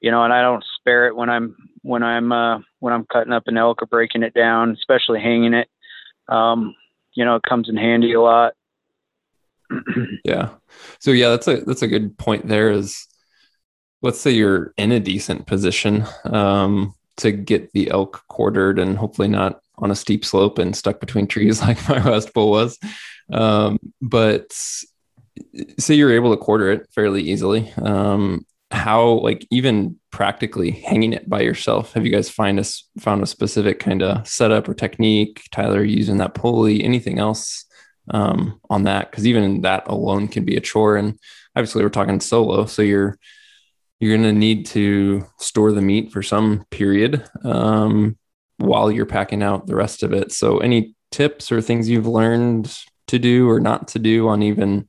[0.00, 3.32] you know, and I don't spare it when I'm when I'm uh, when I'm cutting
[3.32, 5.68] up an elk or breaking it down, especially hanging it.
[6.28, 6.74] Um,
[7.14, 8.52] you know, it comes in handy a lot.
[10.24, 10.50] yeah.
[11.00, 12.46] So yeah, that's a that's a good point.
[12.46, 13.07] There is,
[14.02, 19.28] let's say you're in a decent position um, to get the elk quartered, and hopefully
[19.28, 22.78] not on a steep slope and stuck between trees like my West Bull was.
[23.32, 24.52] Um, but
[25.78, 27.72] say you're able to quarter it fairly easily.
[27.74, 33.22] Um, how like even practically hanging it by yourself have you guys find us found
[33.22, 37.64] a specific kind of setup or technique tyler using that pulley anything else
[38.10, 41.18] um, on that because even that alone can be a chore and
[41.56, 43.18] obviously we're talking solo so you're
[44.00, 48.16] you're going to need to store the meat for some period um,
[48.58, 52.76] while you're packing out the rest of it so any tips or things you've learned
[53.06, 54.86] to do or not to do on even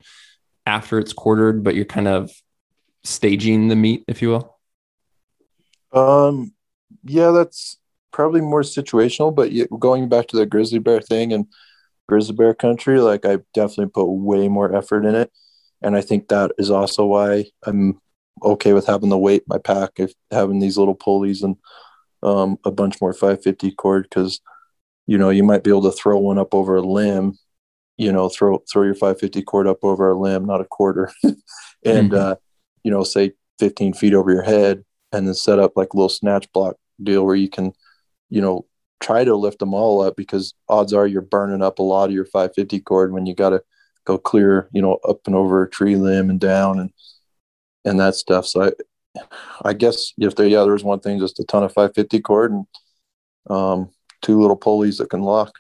[0.66, 2.32] after it's quartered but you're kind of
[3.04, 4.58] staging the meat if you will
[5.94, 6.54] um
[7.06, 7.78] yeah that's
[8.12, 11.46] probably more situational but going back to the grizzly bear thing and
[12.10, 15.32] grizzly bear country, like I definitely put way more effort in it.
[15.82, 18.02] And I think that is also why I'm
[18.44, 21.56] okay with having the weight my pack, if having these little pulleys and
[22.24, 24.42] um, a bunch more 550 cord, because
[25.08, 27.38] you know you might be able to throw one up over a limb,
[27.98, 32.12] you know, throw throw your 550 cord up over a limb, not a quarter, and
[32.12, 32.16] mm-hmm.
[32.16, 32.36] uh,
[32.84, 36.10] you know, say 15 feet over your head, and then set up like a little
[36.10, 37.74] snatch block deal where you can,
[38.30, 38.66] you know,
[39.00, 42.16] try to lift them all up because odds are you're burning up a lot of
[42.16, 43.62] your 550 cord when you got to
[44.06, 46.92] go clear, you know, up and over a tree limb and down and
[47.86, 48.46] and that stuff.
[48.46, 49.20] So I,
[49.64, 52.52] I guess if there, yeah, there was one thing, just a ton of 550 cord
[52.52, 52.66] and
[53.50, 53.90] um,
[54.22, 55.54] two little pulleys that can lock.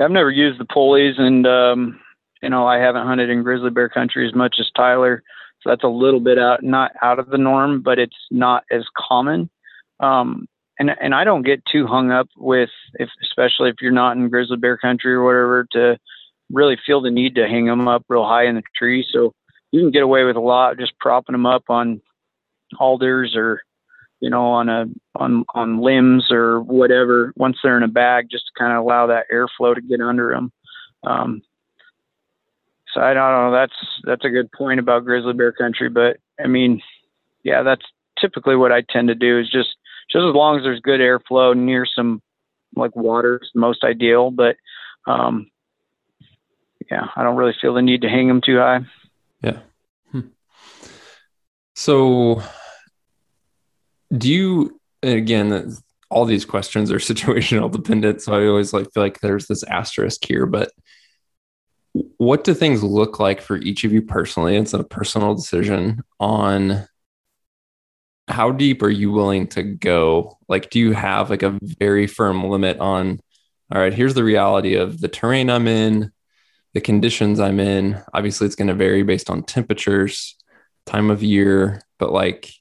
[0.00, 2.00] I've never used the pulleys, and um,
[2.40, 5.24] you know, I haven't hunted in grizzly bear country as much as Tyler,
[5.60, 8.84] so that's a little bit out, not out of the norm, but it's not as
[8.96, 9.50] common.
[9.98, 10.46] Um,
[10.78, 14.28] and and I don't get too hung up with if especially if you're not in
[14.28, 15.98] grizzly bear country or whatever to
[16.50, 19.04] really feel the need to hang them up real high in the tree.
[19.12, 19.34] So
[19.70, 22.00] you can get away with a lot just propping them up on
[22.78, 23.62] alders or
[24.20, 28.46] you know on a on on limbs or whatever once they're in a bag just
[28.46, 30.52] to kind of allow that airflow to get under them.
[31.04, 31.42] Um,
[32.94, 33.52] so I don't know.
[33.52, 33.72] That's
[34.04, 36.80] that's a good point about grizzly bear country, but I mean,
[37.42, 37.84] yeah, that's
[38.20, 39.68] typically what I tend to do is just
[40.10, 42.22] just as long as there's good airflow near some
[42.74, 44.30] like water is most ideal.
[44.30, 44.56] But
[45.06, 45.50] um,
[46.90, 48.80] yeah, I don't really feel the need to hang them too high.
[49.42, 49.60] Yeah.
[50.10, 50.20] Hmm.
[51.74, 52.42] So,
[54.16, 55.76] do you again?
[56.10, 60.24] All these questions are situational dependent, so I always like feel like there's this asterisk
[60.24, 60.46] here.
[60.46, 60.70] But
[62.16, 64.56] what do things look like for each of you personally?
[64.56, 66.86] It's a personal decision on
[68.28, 70.38] how deep are you willing to go?
[70.48, 73.20] Like, do you have like a very firm limit on,
[73.72, 76.12] all right, here's the reality of the terrain I'm in,
[76.74, 78.02] the conditions I'm in.
[78.12, 80.36] Obviously, it's going to vary based on temperatures,
[80.86, 82.52] time of year, but like,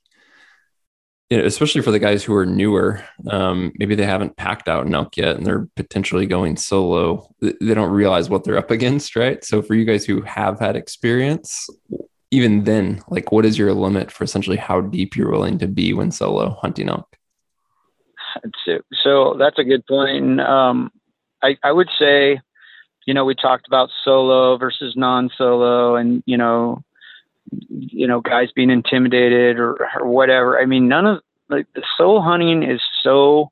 [1.29, 4.85] you know, especially for the guys who are newer, um, maybe they haven't packed out
[4.85, 7.29] an elk yet and they're potentially going solo.
[7.41, 9.43] They don't realize what they're up against, right?
[9.43, 11.69] So, for you guys who have had experience,
[12.31, 15.93] even then, like what is your limit for essentially how deep you're willing to be
[15.93, 17.17] when solo hunting elk?
[19.03, 20.39] So that's a good point.
[20.41, 20.91] Um,
[21.41, 22.39] I, I would say,
[23.07, 26.83] you know, we talked about solo versus non-solo, and you know,
[27.69, 30.59] you know, guys being intimidated or, or whatever.
[30.59, 33.49] I mean, none of like the solo hunting is so.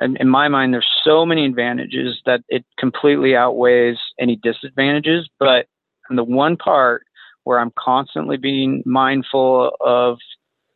[0.00, 5.28] In, in my mind, there's so many advantages that it completely outweighs any disadvantages.
[5.40, 5.66] But
[6.08, 7.02] the one part
[7.42, 10.18] where I'm constantly being mindful of,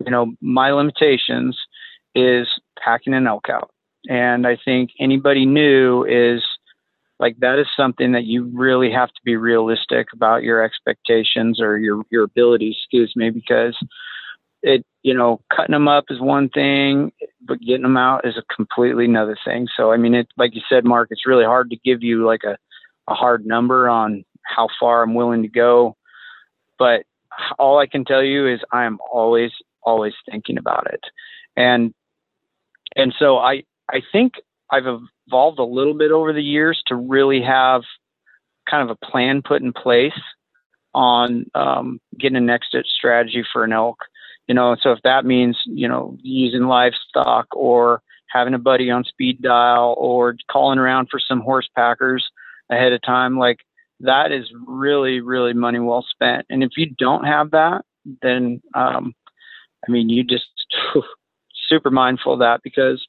[0.05, 1.57] you know, my limitations
[2.17, 2.49] is
[2.83, 3.71] packing an elk out.
[4.09, 6.43] And I think anybody new is
[7.23, 11.79] like that is something that you really have to be realistic about your expectations or
[11.79, 13.79] your your abilities, excuse me, because
[14.61, 18.55] it you know cutting them up is one thing, but getting them out is a
[18.55, 19.69] completely another thing.
[19.77, 22.43] So I mean, it like you said, Mark, it's really hard to give you like
[22.45, 22.59] a
[23.09, 25.97] a hard number on how far I'm willing to go,
[26.77, 27.05] but
[27.57, 29.53] all I can tell you is I am always
[29.85, 31.05] always thinking about it,
[31.57, 31.95] and
[32.97, 34.35] and so I I think
[34.73, 34.87] I've
[35.27, 37.83] evolved a little bit over the years to really have
[38.69, 40.13] kind of a plan put in place
[40.95, 43.99] on um, getting an exit strategy for an elk.
[44.49, 49.05] You know, so if that means you know using livestock or having a buddy on
[49.05, 52.25] speed dial or calling around for some horse packers
[52.71, 53.59] ahead of time, like
[54.01, 56.47] that is really really money well spent.
[56.51, 57.83] And if you don't have that,
[58.21, 59.15] then um,
[59.87, 60.47] I mean you just
[61.69, 63.07] super mindful of that because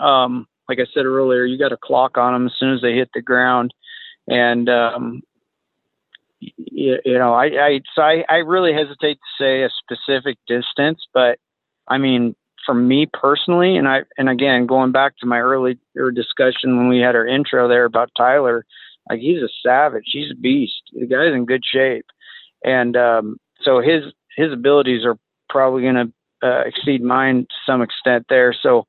[0.00, 2.94] um, like I said earlier, you got a clock on them as soon as they
[2.94, 3.74] hit the ground.
[4.28, 5.22] And, um,
[6.38, 11.00] you, you know, I, I, so I, I really hesitate to say a specific distance,
[11.12, 11.38] but
[11.88, 15.74] I mean, for me personally, and I, and again, going back to my earlier
[16.14, 18.64] discussion when we had our intro there about Tyler,
[19.08, 20.82] like he's a savage, he's a beast.
[20.92, 22.06] The guy's in good shape.
[22.62, 24.04] And, um, so his,
[24.36, 25.18] his abilities are
[25.48, 26.12] probably going to
[26.46, 28.54] uh, exceed mine to some extent there.
[28.62, 28.86] So,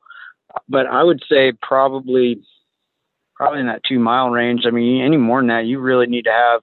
[0.67, 2.41] but I would say probably
[3.35, 4.63] probably in that two mile range.
[4.67, 6.61] I mean, any more than that, you really need to have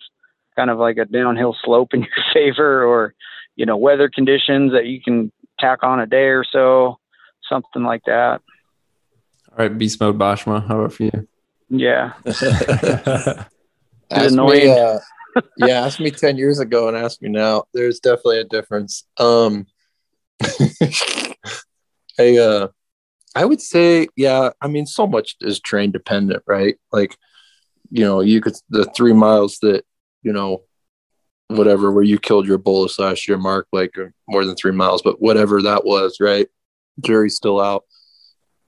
[0.56, 3.14] kind of like a downhill slope in your favor, or
[3.56, 6.98] you know, weather conditions that you can tack on a day or so,
[7.48, 8.40] something like that.
[9.50, 10.66] All right, beast mode Boschma.
[10.66, 11.28] How about for you?
[11.68, 12.12] Yeah.
[14.10, 14.98] ask me, uh,
[15.56, 17.64] yeah, ask me ten years ago and ask me now.
[17.74, 19.04] There's definitely a difference.
[19.18, 19.66] Um,
[22.16, 22.68] hey, uh,
[23.38, 24.50] I would say, yeah.
[24.60, 26.76] I mean, so much is train dependent, right?
[26.90, 27.16] Like,
[27.88, 29.84] you know, you could the three miles that
[30.22, 30.62] you know,
[31.46, 35.02] whatever, where you killed your bullets last year, Mark, like uh, more than three miles,
[35.02, 36.48] but whatever that was, right?
[37.00, 37.84] Jury's still out.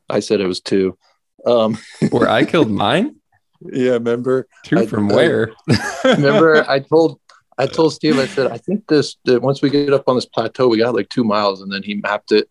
[0.09, 0.97] I said it was two.
[1.45, 1.77] Um,
[2.11, 3.17] where I killed mine.
[3.61, 5.53] Yeah, remember two I, from where?
[5.69, 7.21] I, remember, I told
[7.59, 10.27] I told Steve, I said, I think this that once we get up on this
[10.27, 12.49] plateau, we got like two miles, and then he mapped it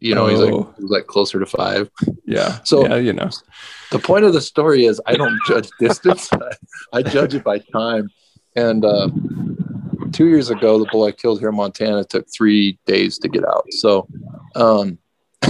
[0.00, 0.28] you know, oh.
[0.28, 0.74] he's like oh.
[0.78, 1.90] he's like closer to five.
[2.24, 2.58] Yeah.
[2.64, 3.30] So yeah, you know,
[3.90, 6.30] the point of the story is I don't judge distance.
[6.92, 8.10] I judge it by time.
[8.56, 9.08] And uh,
[10.12, 13.44] two years ago, the bull I killed here in Montana took three days to get
[13.44, 13.66] out.
[13.70, 14.06] So,
[14.54, 14.98] um,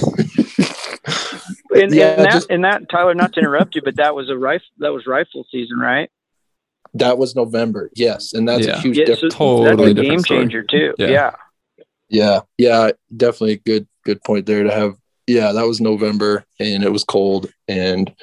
[1.75, 4.31] in, yeah, in that, just, in that, Tyler, not to interrupt you, but that was
[4.31, 4.67] a rifle.
[4.79, 6.11] That was rifle season, right?
[6.95, 7.91] That was November.
[7.95, 8.77] Yes, and that's yeah.
[8.77, 9.35] a huge yeah, difference.
[9.35, 10.95] So totally that's a game changer too.
[10.99, 11.09] Yeah.
[11.09, 11.35] yeah.
[12.15, 12.41] Yeah.
[12.59, 12.93] Yeah.
[13.17, 14.95] Definitely a good good point there to have.
[15.27, 18.15] Yeah, that was November and it was cold and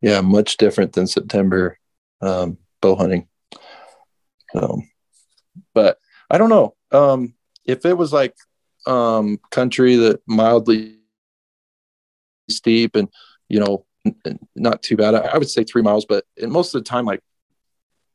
[0.00, 1.78] yeah, much different than September
[2.22, 3.28] um, bow hunting.
[4.52, 4.80] So,
[5.74, 5.98] but
[6.30, 8.34] I don't know um, if it was like
[8.86, 10.96] um, country that mildly
[12.48, 13.08] steep and
[13.48, 13.84] you know
[14.56, 15.14] not too bad.
[15.14, 17.20] I, I would say three miles, but most of the time, like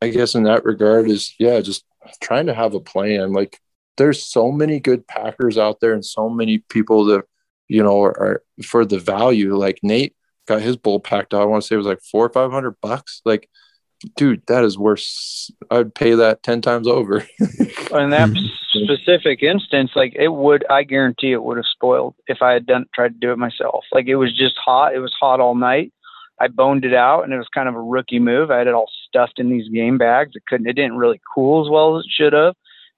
[0.01, 1.85] I guess in that regard is yeah, just
[2.21, 3.33] trying to have a plan.
[3.33, 3.59] Like
[3.97, 7.23] there's so many good packers out there and so many people that
[7.67, 9.55] you know are, are for the value.
[9.55, 10.15] Like nate
[10.47, 12.51] got his bull packed out i want to say it was like four or five
[12.51, 13.21] hundred bucks.
[13.25, 13.49] Like
[14.17, 15.03] dude that is worth
[15.71, 17.25] i'd pay that 10 times over.
[17.39, 18.29] In that
[18.69, 22.85] specific instance like it would i guarantee it would have spoiled if i had done
[22.93, 23.85] tried to do it myself.
[23.91, 24.93] Like it was just hot.
[24.93, 25.93] It was hot all night.
[26.39, 28.51] I boned it out and it was kind of a rookie move.
[28.51, 30.35] I had it all stuffed in these game bags.
[30.35, 32.55] It couldn't it didn't really cool as well as it should have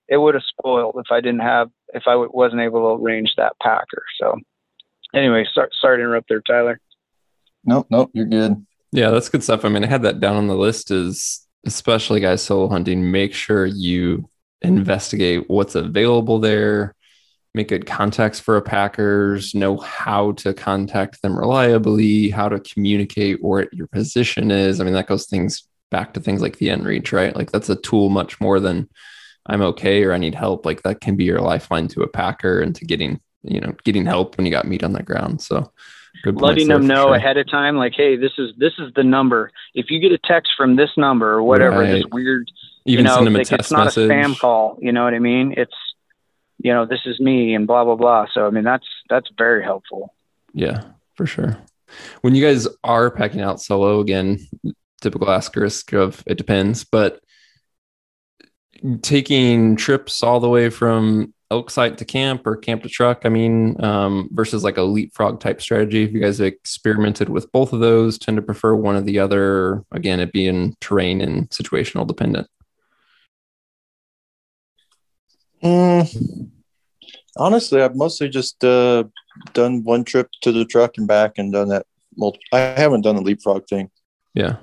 [0.07, 3.33] it would have spoiled if I didn't have if I w- wasn't able to arrange
[3.37, 4.03] that packer.
[4.19, 4.39] So
[5.13, 6.79] anyway, sorry, sorry to interrupt there, Tyler.
[7.63, 8.65] Nope, nope, you're good.
[8.91, 9.65] Yeah, that's good stuff.
[9.65, 13.33] I mean, I had that down on the list is especially guys solo hunting, make
[13.33, 14.29] sure you
[14.61, 16.95] investigate what's available there,
[17.53, 23.43] make good contacts for a packers, know how to contact them reliably, how to communicate
[23.43, 24.79] where your position is.
[24.79, 27.35] I mean, that goes things back to things like the inReach, right?
[27.35, 28.89] Like that's a tool much more than
[29.47, 32.59] I'm okay or I need help, like that can be your lifeline to a packer
[32.59, 35.41] and to getting, you know, getting help when you got meat on the ground.
[35.41, 35.71] So
[36.23, 37.15] good letting them know sure.
[37.15, 39.51] ahead of time, like, hey, this is this is the number.
[39.73, 41.91] If you get a text from this number or whatever, right.
[41.91, 42.51] this weird
[42.85, 44.09] even you know, send them a like, it's not message.
[44.09, 44.77] a spam call.
[44.81, 45.53] You know what I mean?
[45.55, 45.75] It's
[46.59, 48.25] you know, this is me and blah blah blah.
[48.33, 50.13] So I mean that's that's very helpful.
[50.53, 50.81] Yeah,
[51.15, 51.57] for sure.
[52.21, 54.39] When you guys are packing out solo again,
[55.01, 57.21] typical asterisk of it depends, but
[59.01, 63.29] taking trips all the way from elk site to camp or camp to truck i
[63.29, 66.03] mean um, versus like a leapfrog type strategy.
[66.03, 69.19] If you guys have experimented with both of those tend to prefer one or the
[69.19, 69.83] other.
[69.91, 72.47] Again it being terrain and situational dependent.
[75.63, 76.51] Mm,
[77.35, 79.03] honestly i've mostly just uh,
[79.53, 83.15] done one trip to the truck and back and done that multiple i haven't done
[83.15, 83.89] the leapfrog thing.
[84.33, 84.57] Yeah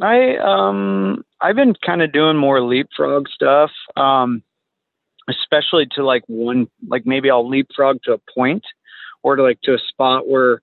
[0.00, 4.42] I um I've been kind of doing more leapfrog stuff, um,
[5.28, 8.64] especially to like one like maybe I'll leapfrog to a point
[9.22, 10.62] or to like to a spot where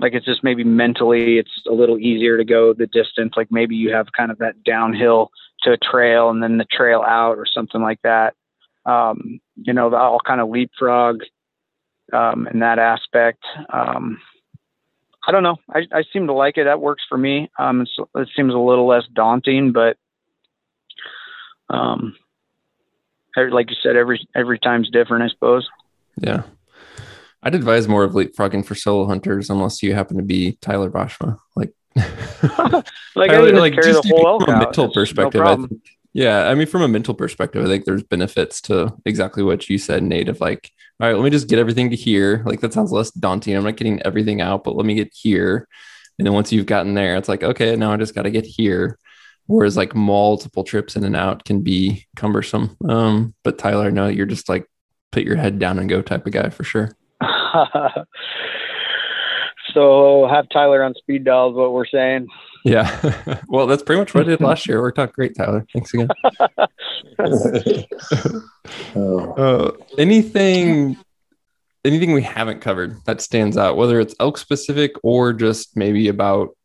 [0.00, 3.34] like it's just maybe mentally it's a little easier to go the distance.
[3.36, 5.30] Like maybe you have kind of that downhill
[5.62, 8.34] to a trail and then the trail out or something like that.
[8.86, 11.22] Um, you know, I'll kind of leapfrog
[12.12, 13.42] um, in that aspect.
[13.72, 14.18] Um,
[15.26, 15.56] I don't know.
[15.70, 16.64] I, I seem to like it.
[16.64, 17.50] That works for me.
[17.58, 19.96] Um, it seems a little less daunting, but
[21.70, 22.16] um,
[23.36, 25.68] like you said, every every time's different, I suppose.
[26.18, 26.42] Yeah.
[27.42, 31.38] I'd advise more of leapfrogging for solo hunters, unless you happen to be Tyler Boschma.
[31.54, 35.42] Like, like Tyler, I just like carry just the whole from a mental perspective.
[35.42, 35.82] No I think,
[36.14, 39.78] yeah, I mean, from a mental perspective, I think there's benefits to exactly what you
[39.78, 40.28] said, Nate.
[40.28, 42.44] Of like, all right, let me just get everything to here.
[42.46, 43.56] Like that sounds less daunting.
[43.56, 45.66] I'm not getting everything out, but let me get here.
[46.18, 48.46] And then once you've gotten there, it's like, okay, now I just got to get
[48.46, 48.96] here.
[49.46, 52.76] Whereas like multiple trips in and out can be cumbersome.
[52.88, 54.66] Um, but Tyler, no, you're just like
[55.10, 56.96] put your head down and go type of guy for sure.
[59.74, 62.28] so have Tyler on speed dial is what we're saying.
[62.64, 63.40] Yeah.
[63.48, 64.80] well, that's pretty much what I did last year.
[64.80, 65.66] Worked out great, Tyler.
[65.72, 66.08] Thanks again.
[68.96, 69.34] oh.
[69.36, 70.96] uh, anything
[71.84, 76.56] anything we haven't covered that stands out, whether it's elk specific or just maybe about,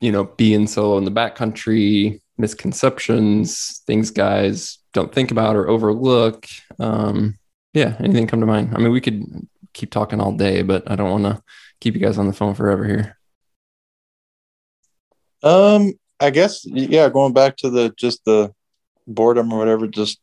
[0.00, 6.46] you know, being solo in the backcountry, misconceptions, things guys don't think about or overlook.
[6.78, 7.38] Um,
[7.74, 8.72] yeah, anything come to mind?
[8.74, 9.24] I mean, we could
[9.74, 11.42] keep talking all day, but I don't want to
[11.80, 13.19] keep you guys on the phone forever here.
[15.42, 18.52] Um, I guess yeah, going back to the just the
[19.06, 20.20] boredom or whatever, just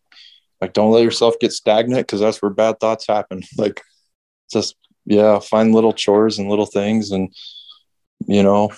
[0.62, 3.44] like don't let yourself get stagnant because that's where bad thoughts happen.
[3.58, 3.82] Like
[4.52, 7.34] just yeah, find little chores and little things and
[8.28, 8.70] you know,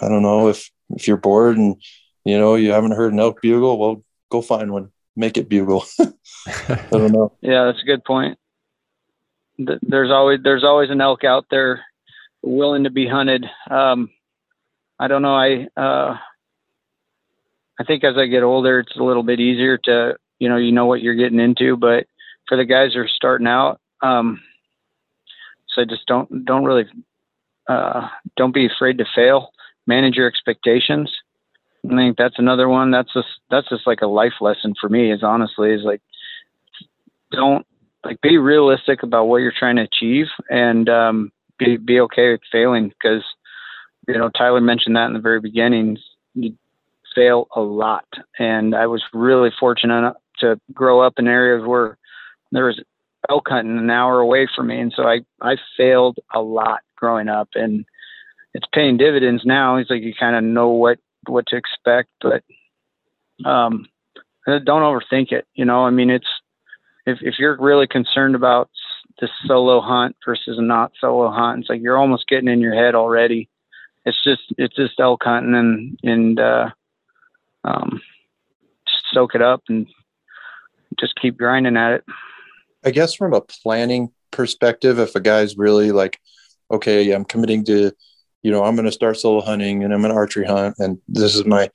[0.00, 1.76] I don't know if if you're bored and
[2.24, 4.90] you know you haven't heard an elk bugle, well go find one.
[5.16, 5.84] Make it bugle.
[6.46, 7.32] I don't know.
[7.40, 8.38] Yeah, that's a good point.
[9.58, 11.84] There's always there's always an elk out there
[12.42, 13.44] willing to be hunted.
[13.68, 14.10] Um,
[15.00, 15.34] I don't know.
[15.34, 16.14] I uh,
[17.80, 20.72] I think as I get older, it's a little bit easier to you know you
[20.72, 21.78] know what you're getting into.
[21.78, 22.06] But
[22.46, 24.42] for the guys who are starting out, um,
[25.74, 26.84] so just don't don't really
[27.66, 29.52] uh, don't be afraid to fail.
[29.86, 31.10] Manage your expectations.
[31.90, 32.90] I think that's another one.
[32.90, 35.10] That's just that's just like a life lesson for me.
[35.10, 36.02] Is honestly is like
[37.32, 37.66] don't
[38.04, 42.42] like be realistic about what you're trying to achieve and um, be be okay with
[42.52, 43.22] failing because
[44.12, 45.98] you know, Tyler mentioned that in the very beginning.
[46.34, 46.56] You
[47.14, 48.06] fail a lot,
[48.38, 51.98] and I was really fortunate to grow up in areas where
[52.52, 52.80] there was
[53.28, 57.28] elk hunting an hour away from me, and so I I failed a lot growing
[57.28, 57.84] up, and
[58.54, 59.76] it's paying dividends now.
[59.76, 62.42] It's like you kind of know what what to expect, but
[63.44, 63.86] um,
[64.46, 65.46] don't overthink it.
[65.54, 66.28] You know, I mean, it's
[67.06, 68.70] if if you're really concerned about
[69.20, 72.74] the solo hunt versus a not solo hunt, it's like you're almost getting in your
[72.74, 73.48] head already
[74.04, 76.70] it's just it's just elk hunting and and uh,
[77.64, 78.00] um,
[79.12, 79.86] soak it up and
[80.98, 82.04] just keep grinding at it.
[82.84, 86.18] I guess from a planning perspective, if a guy's really like,
[86.70, 87.92] okay, I'm committing to,
[88.42, 91.34] you know, I'm going to start solo hunting and I'm an archery hunt and this
[91.34, 91.70] is my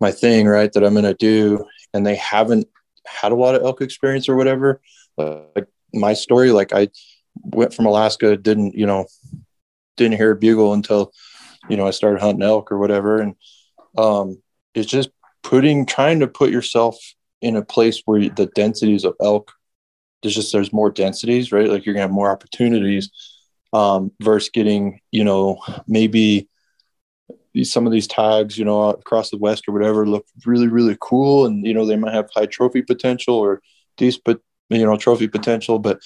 [0.00, 0.72] my thing, right?
[0.72, 1.64] That I'm going to do,
[1.94, 2.68] and they haven't
[3.06, 4.80] had a lot of elk experience or whatever.
[5.16, 6.88] Like my story, like I
[7.34, 9.06] went from Alaska, didn't you know,
[9.96, 11.12] didn't hear a bugle until
[11.68, 13.20] you know, I started hunting elk or whatever.
[13.20, 13.34] And
[13.96, 14.42] um,
[14.74, 15.10] it's just
[15.42, 16.96] putting, trying to put yourself
[17.40, 19.52] in a place where the densities of elk,
[20.22, 21.68] there's just, there's more densities, right?
[21.68, 23.10] Like you're gonna have more opportunities
[23.72, 26.48] um, versus getting, you know, maybe
[27.64, 31.46] some of these tags, you know, across the West or whatever look really, really cool.
[31.46, 33.60] And, you know, they might have high trophy potential or
[33.98, 34.40] these, but,
[34.70, 36.00] you know, trophy potential, but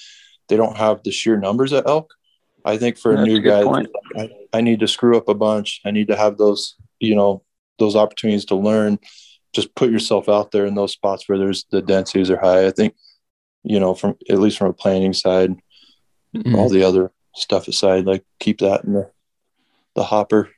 [0.49, 2.13] they don't have the sheer numbers of elk.
[2.67, 3.85] I think for That's a new a guy,
[4.17, 5.79] I, I need to screw up a bunch.
[5.85, 7.43] I need to have those, you know,
[7.79, 8.99] those opportunities to learn.
[9.53, 12.67] Just put yourself out there in those spots where there's the densities are high.
[12.67, 12.93] I think,
[13.63, 15.51] you know, from at least from a planning side,
[16.35, 16.55] mm-hmm.
[16.55, 19.09] all the other stuff aside, like keep that in the
[19.95, 20.49] the hopper.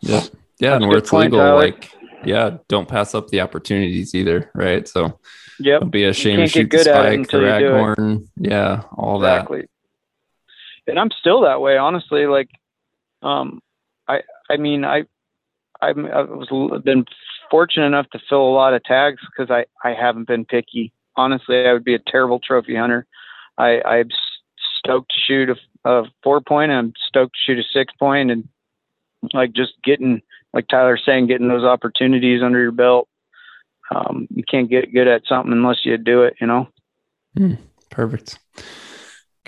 [0.00, 0.22] Yeah,
[0.58, 1.58] yeah, That's and where it's point, legal, Tyler.
[1.58, 1.92] like
[2.24, 4.88] yeah, don't pass up the opportunities either, right?
[4.88, 5.20] So,
[5.60, 9.60] yeah, don't be ashamed to shoot the spike, the raghorn, yeah, all exactly.
[9.60, 9.68] that
[10.88, 12.26] and I'm still that way, honestly.
[12.26, 12.50] Like,
[13.22, 13.60] um,
[14.06, 14.20] I,
[14.50, 15.04] I mean, I,
[15.80, 17.04] I'm, I was been
[17.50, 20.92] fortunate enough to fill a lot of tags because I, I haven't been picky.
[21.16, 23.06] Honestly, I would be a terrible trophy hunter.
[23.56, 24.08] I, I'm
[24.78, 26.72] stoked to shoot a, a four point.
[26.72, 28.48] I'm stoked to shoot a six point, and
[29.34, 30.22] like just getting
[30.52, 33.08] like Tyler's saying, getting those opportunities under your belt.
[33.90, 36.68] Um, you can't get good at something unless you do it, you know?
[37.36, 37.58] Mm,
[37.90, 38.38] perfect.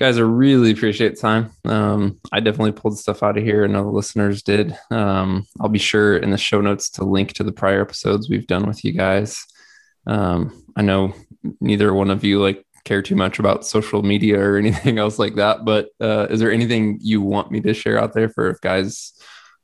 [0.01, 1.51] Guys, I really appreciate the time.
[1.67, 4.75] Um, I definitely pulled stuff out of here, and the listeners did.
[4.91, 8.47] Um, I'll be sure in the show notes to link to the prior episodes we've
[8.47, 9.45] done with you guys.
[10.07, 11.13] Um, I know
[11.61, 15.35] neither one of you like care too much about social media or anything else like
[15.35, 18.59] that, but uh, is there anything you want me to share out there for if
[18.63, 19.13] guys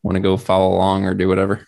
[0.03, 1.65] want to go follow along or do whatever?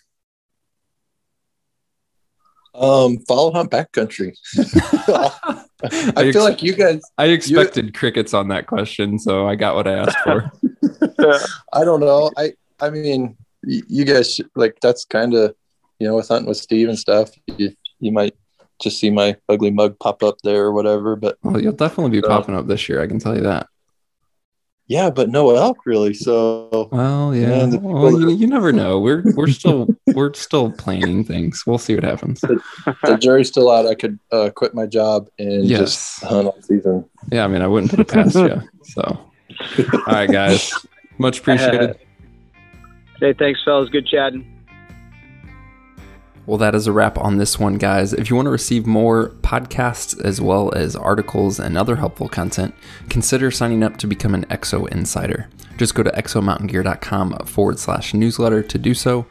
[2.74, 4.36] Um, follow hunt backcountry.
[5.82, 7.02] I, feel like you guys.
[7.18, 10.50] I expected you, crickets on that question, so I got what I asked for.
[11.72, 12.30] I don't know.
[12.36, 15.54] I I mean, you guys like that's kind of
[15.98, 17.30] you know with hunting with Steve and stuff.
[17.46, 18.34] You you might
[18.80, 21.16] just see my ugly mug pop up there or whatever.
[21.16, 23.02] But well, you'll definitely be so, popping up this year.
[23.02, 23.68] I can tell you that.
[24.86, 26.14] Yeah, but no elk really.
[26.14, 27.66] So well, yeah.
[27.66, 28.98] Man, well, you, you, never know.
[28.98, 29.86] We're we're still
[30.18, 31.64] we're still planning things.
[31.64, 32.40] We'll see what happens.
[32.40, 32.60] The,
[33.04, 33.86] the jury's still out.
[33.86, 35.78] I could uh, quit my job and yes.
[35.78, 37.08] just hunt all season.
[37.30, 38.60] Yeah, I mean, I wouldn't put it past you.
[38.82, 40.72] So, all right, guys,
[41.18, 41.96] much appreciated.
[43.20, 43.90] Hey, thanks, fellas.
[43.90, 44.44] Good chatting.
[46.46, 48.12] Well, that is a wrap on this one, guys.
[48.12, 52.74] If you want to receive more podcasts as well as articles and other helpful content,
[53.08, 55.48] consider signing up to become an EXO Insider.
[55.76, 59.26] Just go to exomountaingear.com forward slash newsletter to do so.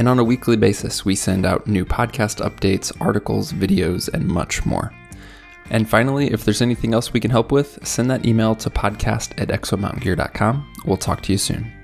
[0.00, 4.64] And on a weekly basis, we send out new podcast updates, articles, videos, and much
[4.64, 4.94] more.
[5.68, 9.38] And finally, if there's anything else we can help with, send that email to podcast
[9.38, 10.72] at exomountaingear.com.
[10.86, 11.79] We'll talk to you soon.